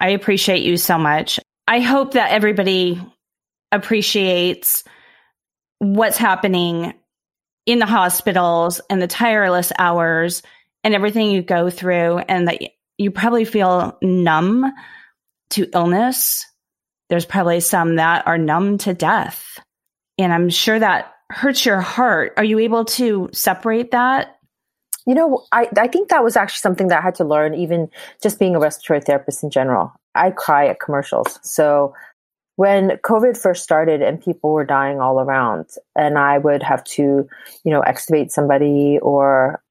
I 0.00 0.10
appreciate 0.10 0.62
you 0.62 0.76
so 0.76 0.98
much. 0.98 1.38
I 1.68 1.80
hope 1.80 2.14
that 2.14 2.32
everybody 2.32 3.00
appreciates 3.72 4.84
what's 5.78 6.16
happening 6.16 6.94
in 7.66 7.78
the 7.78 7.86
hospitals 7.86 8.80
and 8.88 9.00
the 9.00 9.06
tireless 9.06 9.72
hours 9.78 10.42
and 10.84 10.94
everything 10.94 11.30
you 11.30 11.42
go 11.42 11.70
through, 11.70 12.18
and 12.18 12.48
that 12.48 12.62
you 12.96 13.10
probably 13.10 13.44
feel 13.44 13.98
numb 14.00 14.72
to 15.50 15.68
illness. 15.74 16.46
There's 17.08 17.26
probably 17.26 17.60
some 17.60 17.96
that 17.96 18.26
are 18.26 18.38
numb 18.38 18.78
to 18.78 18.94
death. 18.94 19.58
And 20.18 20.32
I'm 20.32 20.50
sure 20.50 20.78
that 20.78 21.12
hurts 21.30 21.66
your 21.66 21.80
heart. 21.80 22.32
Are 22.36 22.44
you 22.44 22.58
able 22.58 22.84
to 22.86 23.28
separate 23.32 23.90
that? 23.90 24.38
You 25.06 25.14
know, 25.14 25.44
I, 25.52 25.68
I 25.76 25.88
think 25.88 26.10
that 26.10 26.24
was 26.24 26.36
actually 26.36 26.60
something 26.60 26.88
that 26.88 26.98
I 26.98 27.02
had 27.02 27.14
to 27.16 27.24
learn, 27.24 27.54
even 27.54 27.90
just 28.22 28.38
being 28.38 28.54
a 28.54 28.60
respiratory 28.60 29.00
therapist 29.00 29.42
in 29.42 29.50
general. 29.50 29.92
I 30.14 30.30
cry 30.30 30.68
at 30.68 30.80
commercials. 30.80 31.38
So 31.42 31.94
when 32.58 32.98
COVID 33.04 33.40
first 33.40 33.62
started 33.62 34.02
and 34.02 34.20
people 34.20 34.50
were 34.50 34.64
dying 34.64 35.00
all 35.00 35.20
around, 35.20 35.66
and 35.94 36.18
I 36.18 36.38
would 36.38 36.60
have 36.64 36.82
to, 36.96 37.02
you 37.62 37.70
know, 37.70 37.82
extubate 37.82 38.32
somebody 38.32 38.98
or 39.00 39.62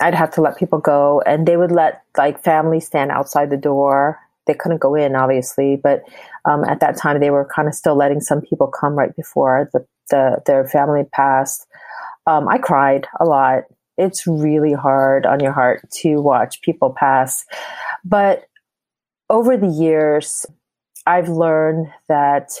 I'd 0.00 0.14
have 0.14 0.30
to 0.30 0.40
let 0.40 0.56
people 0.56 0.78
go, 0.78 1.20
and 1.26 1.46
they 1.46 1.58
would 1.58 1.70
let 1.70 2.00
like 2.16 2.42
families 2.42 2.86
stand 2.86 3.10
outside 3.10 3.50
the 3.50 3.58
door. 3.58 4.18
They 4.46 4.54
couldn't 4.54 4.80
go 4.80 4.94
in, 4.94 5.14
obviously, 5.14 5.76
but 5.76 6.04
um, 6.46 6.64
at 6.64 6.80
that 6.80 6.96
time 6.96 7.20
they 7.20 7.28
were 7.28 7.46
kind 7.54 7.68
of 7.68 7.74
still 7.74 7.96
letting 7.96 8.22
some 8.22 8.40
people 8.40 8.66
come 8.66 8.94
right 8.94 9.14
before 9.14 9.68
the, 9.74 9.86
the 10.08 10.38
their 10.46 10.66
family 10.66 11.04
passed. 11.12 11.66
Um, 12.26 12.48
I 12.48 12.56
cried 12.56 13.08
a 13.20 13.26
lot. 13.26 13.64
It's 13.98 14.26
really 14.26 14.72
hard 14.72 15.26
on 15.26 15.40
your 15.40 15.52
heart 15.52 15.86
to 16.00 16.16
watch 16.22 16.62
people 16.62 16.96
pass, 16.98 17.44
but 18.06 18.46
over 19.28 19.58
the 19.58 19.68
years, 19.68 20.46
I've 21.06 21.28
learned 21.28 21.88
that, 22.08 22.52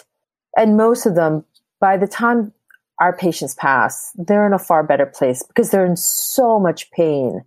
and 0.56 0.76
most 0.76 1.06
of 1.06 1.14
them, 1.14 1.44
by 1.80 1.96
the 1.96 2.06
time 2.06 2.52
our 3.00 3.16
patients 3.16 3.54
pass, 3.54 4.12
they're 4.14 4.46
in 4.46 4.52
a 4.52 4.58
far 4.58 4.82
better 4.82 5.06
place 5.06 5.42
because 5.42 5.70
they're 5.70 5.86
in 5.86 5.96
so 5.96 6.60
much 6.60 6.90
pain 6.92 7.44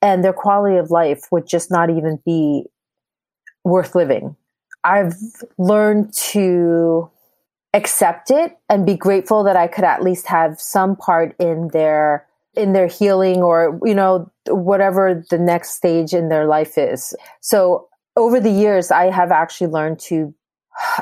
and 0.00 0.24
their 0.24 0.32
quality 0.32 0.76
of 0.76 0.90
life 0.90 1.22
would 1.30 1.46
just 1.46 1.70
not 1.70 1.90
even 1.90 2.20
be 2.24 2.64
worth 3.64 3.94
living. 3.94 4.36
I've 4.84 5.14
learned 5.58 6.12
to 6.30 7.10
accept 7.74 8.30
it 8.30 8.56
and 8.68 8.84
be 8.84 8.96
grateful 8.96 9.44
that 9.44 9.56
I 9.56 9.66
could 9.66 9.84
at 9.84 10.02
least 10.02 10.26
have 10.26 10.60
some 10.60 10.96
part 10.96 11.34
in 11.38 11.68
their 11.68 12.26
in 12.54 12.74
their 12.74 12.86
healing 12.86 13.42
or 13.42 13.80
you 13.82 13.94
know 13.94 14.30
whatever 14.48 15.24
the 15.30 15.38
next 15.38 15.70
stage 15.70 16.12
in 16.12 16.28
their 16.28 16.46
life 16.46 16.76
is. 16.76 17.14
So 17.40 17.88
over 18.16 18.40
the 18.40 18.50
years, 18.50 18.90
I 18.90 19.10
have 19.10 19.30
actually 19.32 19.68
learned 19.68 19.98
to 20.00 20.34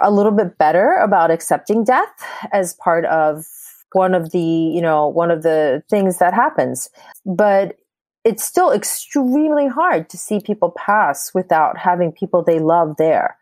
a 0.00 0.10
little 0.10 0.32
bit 0.32 0.58
better 0.58 0.94
about 0.94 1.30
accepting 1.30 1.84
death 1.84 2.24
as 2.52 2.74
part 2.74 3.04
of 3.06 3.44
one 3.92 4.14
of 4.14 4.30
the, 4.30 4.40
you 4.40 4.80
know, 4.80 5.08
one 5.08 5.30
of 5.30 5.42
the 5.42 5.82
things 5.90 6.18
that 6.18 6.34
happens. 6.34 6.88
But 7.24 7.76
it's 8.24 8.44
still 8.44 8.70
extremely 8.70 9.66
hard 9.66 10.08
to 10.10 10.18
see 10.18 10.40
people 10.40 10.74
pass 10.76 11.32
without 11.34 11.78
having 11.78 12.12
people 12.12 12.42
they 12.42 12.58
love 12.58 12.96
there. 12.98 13.36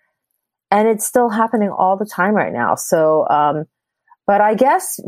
And 0.70 0.86
it's 0.86 1.06
still 1.06 1.30
happening 1.30 1.70
all 1.70 1.96
the 1.96 2.06
time 2.06 2.34
right 2.34 2.52
now. 2.52 2.74
So, 2.74 3.26
um, 3.28 3.64
but 4.26 4.40
I 4.40 4.54
guess 4.54 5.00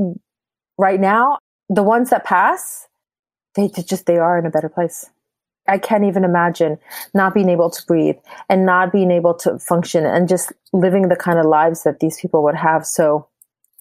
right 0.79 0.99
now, 0.99 1.39
the 1.69 1.83
ones 1.83 2.11
that 2.11 2.25
pass, 2.25 2.89
they 3.55 3.69
just, 3.69 4.07
they 4.07 4.17
are 4.19 4.39
in 4.39 4.47
a 4.47 4.51
better 4.51 4.69
place. 4.69 5.09
I 5.71 5.79
can't 5.79 6.05
even 6.05 6.25
imagine 6.25 6.79
not 7.15 7.33
being 7.33 7.49
able 7.49 7.71
to 7.71 7.87
breathe 7.87 8.17
and 8.49 8.67
not 8.67 8.91
being 8.91 9.11
able 9.11 9.35
to 9.35 9.59
function 9.59 10.05
and 10.05 10.29
just 10.29 10.53
living 10.73 11.09
the 11.09 11.17
kind 11.17 11.39
of 11.39 11.47
lives 11.47 11.85
that 11.85 12.01
these 12.01 12.21
people 12.21 12.43
would 12.43 12.57
have. 12.57 12.85
So, 12.85 13.29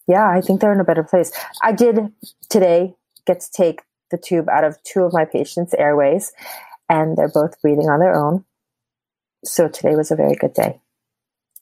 yeah, 0.07 0.29
I 0.29 0.41
think 0.41 0.61
they're 0.61 0.73
in 0.73 0.79
a 0.79 0.85
better 0.85 1.03
place. 1.03 1.31
I 1.63 1.71
did 1.71 2.13
today 2.49 2.95
get 3.25 3.41
to 3.41 3.51
take 3.51 3.81
the 4.11 4.17
tube 4.17 4.49
out 4.49 4.63
of 4.63 4.81
two 4.83 5.01
of 5.01 5.13
my 5.13 5.25
patients' 5.25 5.73
airways, 5.73 6.31
and 6.87 7.17
they're 7.17 7.31
both 7.31 7.59
breathing 7.61 7.89
on 7.89 7.99
their 7.99 8.15
own. 8.15 8.45
So 9.43 9.67
today 9.67 9.95
was 9.95 10.11
a 10.11 10.15
very 10.15 10.35
good 10.35 10.53
day. 10.53 10.79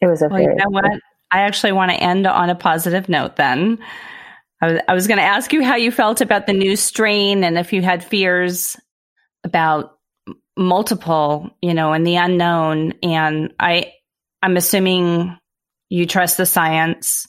It 0.02 0.08
was 0.08 0.22
a 0.22 0.28
well, 0.28 0.40
very. 0.40 0.54
You 0.54 0.56
know 0.56 0.70
what? 0.70 0.86
I 1.32 1.42
actually 1.42 1.72
want 1.72 1.92
to 1.92 1.98
end 1.98 2.28
on 2.28 2.50
a 2.50 2.56
positive 2.56 3.08
note. 3.10 3.36
Then 3.38 3.80
I 4.62 4.72
was, 4.72 4.82
I 4.88 4.94
was 4.94 5.08
going 5.08 5.20
to 5.20 5.24
ask 5.24 5.54
you 5.54 5.64
how 5.64 5.76
you 5.76 5.92
felt 5.92 6.22
about 6.22 6.48
the 6.48 6.54
new 6.54 6.76
strain 6.76 7.44
and 7.44 7.58
if 7.58 7.74
you 7.74 7.82
had 7.82 8.04
fears 8.04 8.78
about 9.44 9.97
multiple, 10.58 11.50
you 11.62 11.74
know, 11.74 11.94
and 11.94 12.06
the 12.06 12.16
unknown. 12.16 12.94
And 13.04 13.54
I, 13.60 13.94
I'm 14.42 14.58
assuming 14.58 15.38
you 15.90 16.06
trust 16.06 16.38
the 16.38 16.46
science 16.46 17.28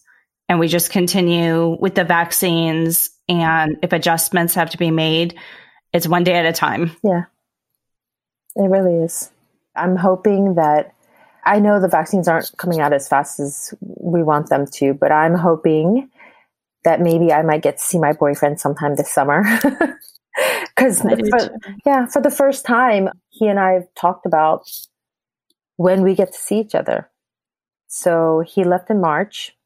and 0.49 0.59
we 0.59 0.69
just 0.69 0.91
continue 0.91 1.77
with 1.81 1.95
the 1.95 2.05
vaccines. 2.05 3.11
And 3.29 3.77
if 3.83 3.93
adjustments 3.93 4.55
have 4.55 4.71
to 4.71 4.79
be 4.79 4.91
made, 4.91 5.39
it's 5.93 6.09
one 6.09 6.25
day 6.25 6.35
at 6.35 6.47
a 6.47 6.53
time. 6.53 6.93
Yeah, 7.03 7.25
it 8.57 8.63
really 8.63 9.05
is. 9.05 9.31
I'm 9.77 9.97
hoping 9.97 10.55
that 10.55 10.95
I 11.45 11.61
know 11.61 11.81
the 11.81 11.89
vaccines 11.89 12.29
aren't 12.29 12.51
coming 12.57 12.81
out 12.81 12.93
as 12.93 13.09
fast 13.09 13.41
as 13.41 13.73
we 13.81 14.23
want 14.23 14.49
them 14.49 14.67
to, 14.75 14.95
but 14.95 15.13
I'm 15.13 15.35
hoping 15.35 16.11
that 16.85 17.01
maybe 17.01 17.33
I 17.33 17.43
might 17.43 17.63
get 17.63 17.79
to 17.79 17.83
see 17.83 17.99
my 17.99 18.13
boyfriend 18.13 18.61
sometime 18.61 18.97
this 18.97 19.13
summer. 19.13 19.45
Because, 20.77 21.05
yeah, 21.85 22.07
for 22.07 22.23
the 22.23 22.31
first 22.31 22.65
time, 22.65 23.09
he 23.31 23.49
and 23.49 23.59
I 23.59 23.73
have 23.73 23.89
talked 23.97 24.27
about 24.27 24.71
when 25.77 26.03
we 26.03 26.15
get 26.15 26.33
to 26.33 26.39
see 26.39 26.61
each 26.61 26.77
other. 26.77 27.11
So 27.89 28.45
he 28.47 28.63
left 28.63 28.89
in 28.89 29.01
March. 29.01 29.57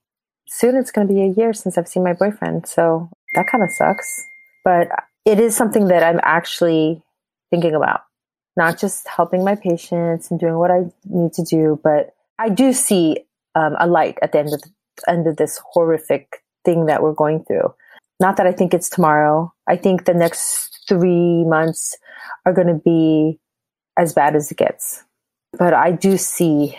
Soon 0.49 0.75
it's 0.75 0.91
going 0.91 1.07
to 1.07 1.12
be 1.12 1.23
a 1.23 1.27
year 1.27 1.53
since 1.53 1.77
I've 1.77 1.89
seen 1.89 2.03
my 2.03 2.14
boyfriend. 2.14 2.66
So 2.66 3.11
that 3.35 3.47
kind 3.47 3.62
of 3.62 3.70
sucks. 3.70 4.25
But 4.64 4.89
it 5.27 5.39
is 5.39 5.55
something 5.55 5.89
that 5.89 6.03
I'm 6.03 6.20
actually 6.23 7.03
thinking 7.51 7.75
about 7.75 8.01
not 8.57 8.79
just 8.79 9.09
helping 9.09 9.45
my 9.45 9.55
patients 9.55 10.31
and 10.31 10.39
doing 10.39 10.57
what 10.57 10.70
I 10.70 10.85
need 11.05 11.33
to 11.35 11.43
do, 11.43 11.81
but 11.83 12.14
I 12.39 12.49
do 12.49 12.73
see 12.73 13.25
um, 13.55 13.77
a 13.79 13.87
light 13.87 14.18
at 14.23 14.33
the 14.33 14.39
end 14.39 14.53
of 14.53 14.62
the 14.62 14.70
end 15.09 15.27
of 15.27 15.37
this 15.37 15.61
horrific 15.73 16.43
thing 16.64 16.87
that 16.87 17.03
we're 17.03 17.14
going 17.14 17.45
through. 17.45 17.75
Not 18.23 18.37
that 18.37 18.47
I 18.47 18.53
think 18.53 18.73
it's 18.73 18.89
tomorrow. 18.89 19.53
I 19.66 19.75
think 19.75 20.05
the 20.05 20.14
next 20.14 20.79
three 20.89 21.45
months 21.45 21.99
are 22.47 22.53
going 22.53 22.68
to 22.68 22.81
be 22.83 23.41
as 23.99 24.14
bad 24.14 24.37
as 24.37 24.51
it 24.51 24.59
gets. 24.59 25.03
But 25.59 25.75
I 25.75 25.91
do 25.91 26.16
see 26.16 26.79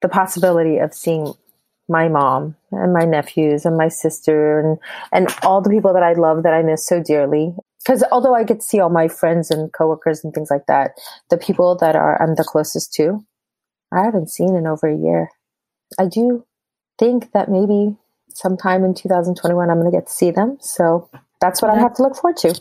the 0.00 0.08
possibility 0.08 0.78
of 0.78 0.94
seeing 0.94 1.34
my 1.86 2.08
mom 2.08 2.56
and 2.72 2.94
my 2.94 3.04
nephews 3.04 3.66
and 3.66 3.76
my 3.76 3.88
sister 3.88 4.58
and, 4.58 4.78
and 5.12 5.28
all 5.42 5.60
the 5.60 5.68
people 5.68 5.92
that 5.92 6.02
I 6.02 6.14
love 6.14 6.42
that 6.44 6.54
I 6.54 6.62
miss 6.62 6.86
so 6.86 7.02
dearly 7.02 7.54
because 7.84 8.02
although 8.10 8.34
I 8.34 8.44
get 8.44 8.60
to 8.60 8.66
see 8.66 8.80
all 8.80 8.88
my 8.88 9.08
friends 9.08 9.50
and 9.50 9.70
coworkers 9.70 10.24
and 10.24 10.32
things 10.32 10.50
like 10.50 10.64
that, 10.68 10.92
the 11.28 11.36
people 11.36 11.76
that 11.76 11.94
are 11.94 12.20
I'm 12.22 12.34
the 12.36 12.44
closest 12.44 12.94
to, 12.94 13.22
I 13.92 14.02
haven't 14.02 14.30
seen 14.30 14.56
in 14.56 14.66
over 14.66 14.88
a 14.88 14.96
year. 14.96 15.28
I 15.98 16.06
do 16.06 16.46
think 16.98 17.32
that 17.32 17.50
maybe 17.50 17.98
sometime 18.28 18.84
in 18.84 18.94
2021 18.94 19.70
I'm 19.70 19.80
going 19.80 19.90
to 19.90 19.96
get 19.96 20.06
to 20.06 20.12
see 20.12 20.30
them. 20.30 20.58
So 20.60 21.08
that's 21.40 21.60
what 21.62 21.70
I 21.70 21.78
have 21.78 21.94
to 21.94 22.02
look 22.02 22.16
forward 22.16 22.36
to. 22.38 22.60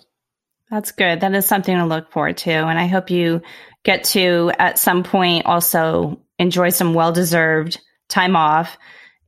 That's 0.70 0.91
good. 0.91 1.22
That 1.22 1.34
is 1.34 1.45
something 1.45 1.76
to 1.76 1.86
look 1.86 2.11
forward 2.11 2.38
to. 2.38 2.51
And 2.51 2.80
I 2.80 2.88
hope 2.88 3.09
you 3.09 3.41
get 3.84 4.05
to 4.05 4.51
at 4.57 4.80
some 4.80 5.03
point 5.03 5.45
also 5.45 6.20
enjoy 6.39 6.70
some 6.70 6.93
well 6.93 7.11
deserved 7.11 7.80
time 8.09 8.36
off 8.36 8.78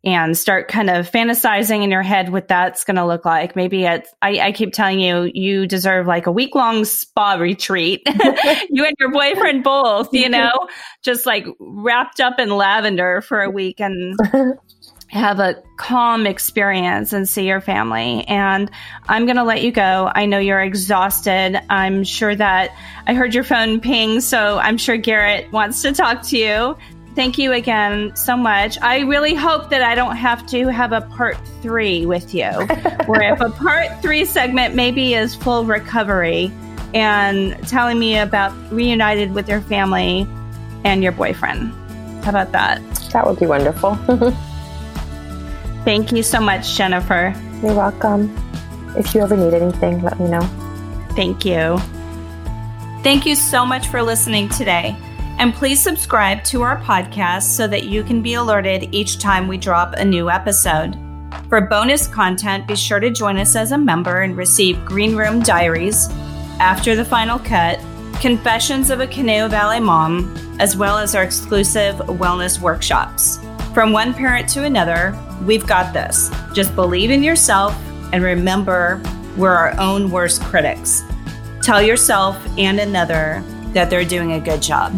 and 0.05 0.37
start 0.37 0.67
kind 0.67 0.91
of 0.91 1.09
fantasizing 1.09 1.83
in 1.83 1.89
your 1.89 2.03
head 2.03 2.31
what 2.31 2.47
that's 2.47 2.83
going 2.83 2.95
to 2.95 3.05
look 3.05 3.25
like. 3.25 3.55
Maybe 3.55 3.85
it's, 3.85 4.13
I, 4.21 4.39
I 4.39 4.51
keep 4.51 4.71
telling 4.71 4.99
you, 4.99 5.31
you 5.33 5.65
deserve 5.65 6.05
like 6.05 6.27
a 6.27 6.31
week 6.31 6.53
long 6.53 6.85
spa 6.85 7.33
retreat. 7.33 8.03
you 8.69 8.85
and 8.85 8.95
your 8.99 9.11
boyfriend 9.11 9.63
both, 9.63 10.13
you 10.13 10.29
know, 10.29 10.51
just 11.01 11.25
like 11.25 11.47
wrapped 11.59 12.19
up 12.19 12.39
in 12.39 12.49
lavender 12.49 13.21
for 13.21 13.41
a 13.41 13.49
week 13.49 13.81
and 13.81 14.15
have 15.07 15.39
a 15.39 15.61
calm 15.77 16.25
experience 16.25 17.13
and 17.13 17.27
see 17.27 17.47
your 17.47 17.61
family. 17.61 18.25
And 18.27 18.69
I'm 19.07 19.25
going 19.25 19.37
to 19.37 19.43
let 19.43 19.61
you 19.61 19.71
go. 19.71 20.11
I 20.15 20.25
know 20.25 20.39
you're 20.39 20.61
exhausted. 20.61 21.61
I'm 21.69 22.03
sure 22.03 22.35
that 22.35 22.75
I 23.07 23.13
heard 23.13 23.33
your 23.33 23.43
phone 23.43 23.79
ping. 23.79 24.19
So 24.21 24.57
I'm 24.57 24.77
sure 24.77 24.97
Garrett 24.97 25.51
wants 25.51 25.81
to 25.83 25.91
talk 25.91 26.23
to 26.23 26.37
you. 26.37 26.77
Thank 27.15 27.37
you 27.37 27.53
again 27.53 28.13
so 28.15 28.35
much. 28.35 28.77
I 28.81 28.99
really 29.01 29.33
hope 29.33 29.69
that 29.69 29.81
I 29.81 29.95
don't 29.95 30.17
have 30.17 30.45
to 30.47 30.67
have 30.67 30.91
a 30.91 31.01
part 31.01 31.37
three 31.61 32.05
with 32.05 32.33
you, 32.33 32.43
where 33.05 33.33
if 33.33 33.39
a 33.39 33.51
part 33.51 34.01
three 34.01 34.25
segment 34.25 34.75
maybe 34.75 35.13
is 35.13 35.33
full 35.33 35.63
recovery 35.63 36.51
and 36.93 37.57
telling 37.69 37.99
me 37.99 38.17
about 38.17 38.51
reunited 38.69 39.33
with 39.33 39.47
your 39.47 39.61
family 39.61 40.27
and 40.83 41.01
your 41.03 41.13
boyfriend. 41.13 41.71
How 42.25 42.31
about 42.31 42.51
that? 42.51 42.81
That 43.13 43.25
would 43.25 43.39
be 43.39 43.45
wonderful. 43.45 43.97
Thank 45.85 46.11
you 46.11 46.23
so 46.23 46.41
much, 46.41 46.75
Jennifer. 46.75 47.33
You're 47.61 47.75
welcome. 47.75 48.35
If 48.97 49.13
you 49.13 49.21
ever 49.21 49.37
need 49.37 49.53
anything, 49.53 50.01
let 50.01 50.19
me 50.19 50.27
know. 50.27 50.41
Thank 51.11 51.45
you. 51.45 51.77
Thank 53.03 53.27
you 53.27 53.35
so 53.35 53.63
much 53.63 53.87
for 53.89 54.01
listening 54.01 54.49
today. 54.49 54.97
And 55.37 55.53
please 55.53 55.79
subscribe 55.79 56.43
to 56.45 56.63
our 56.63 56.81
podcast 56.81 57.43
so 57.43 57.67
that 57.67 57.83
you 57.83 58.03
can 58.03 58.23
be 58.23 58.33
alerted 58.33 58.95
each 58.95 59.19
time 59.19 59.47
we 59.47 59.57
drop 59.57 59.93
a 59.93 60.03
new 60.03 60.29
episode. 60.29 60.97
For 61.49 61.61
bonus 61.61 62.07
content, 62.07 62.67
be 62.67 62.75
sure 62.75 62.99
to 62.99 63.11
join 63.11 63.37
us 63.37 63.55
as 63.55 63.71
a 63.71 63.77
member 63.77 64.21
and 64.21 64.35
receive 64.35 64.83
Green 64.85 65.15
Room 65.15 65.41
Diaries, 65.41 66.09
After 66.59 66.95
the 66.95 67.05
Final 67.05 67.37
Cut, 67.37 67.79
Confessions 68.21 68.89
of 68.89 69.01
a 69.01 69.07
Conejo 69.07 69.49
Valley 69.49 69.81
Mom, 69.81 70.35
as 70.59 70.75
well 70.75 70.97
as 70.97 71.13
our 71.13 71.23
exclusive 71.23 71.95
wellness 71.97 72.59
workshops. 72.59 73.37
From 73.73 73.91
one 73.91 74.13
parent 74.13 74.49
to 74.49 74.63
another, 74.63 75.11
we've 75.43 75.65
got 75.65 75.93
this. 75.93 76.29
Just 76.53 76.75
believe 76.75 77.11
in 77.11 77.23
yourself 77.23 77.75
and 78.13 78.23
remember 78.23 79.01
we're 79.37 79.55
our 79.55 79.79
own 79.79 80.11
worst 80.11 80.41
critics. 80.43 81.03
Tell 81.61 81.81
yourself 81.81 82.37
and 82.57 82.79
another 82.79 83.43
that 83.73 83.89
they're 83.89 84.05
doing 84.05 84.33
a 84.33 84.39
good 84.39 84.61
job. 84.61 84.93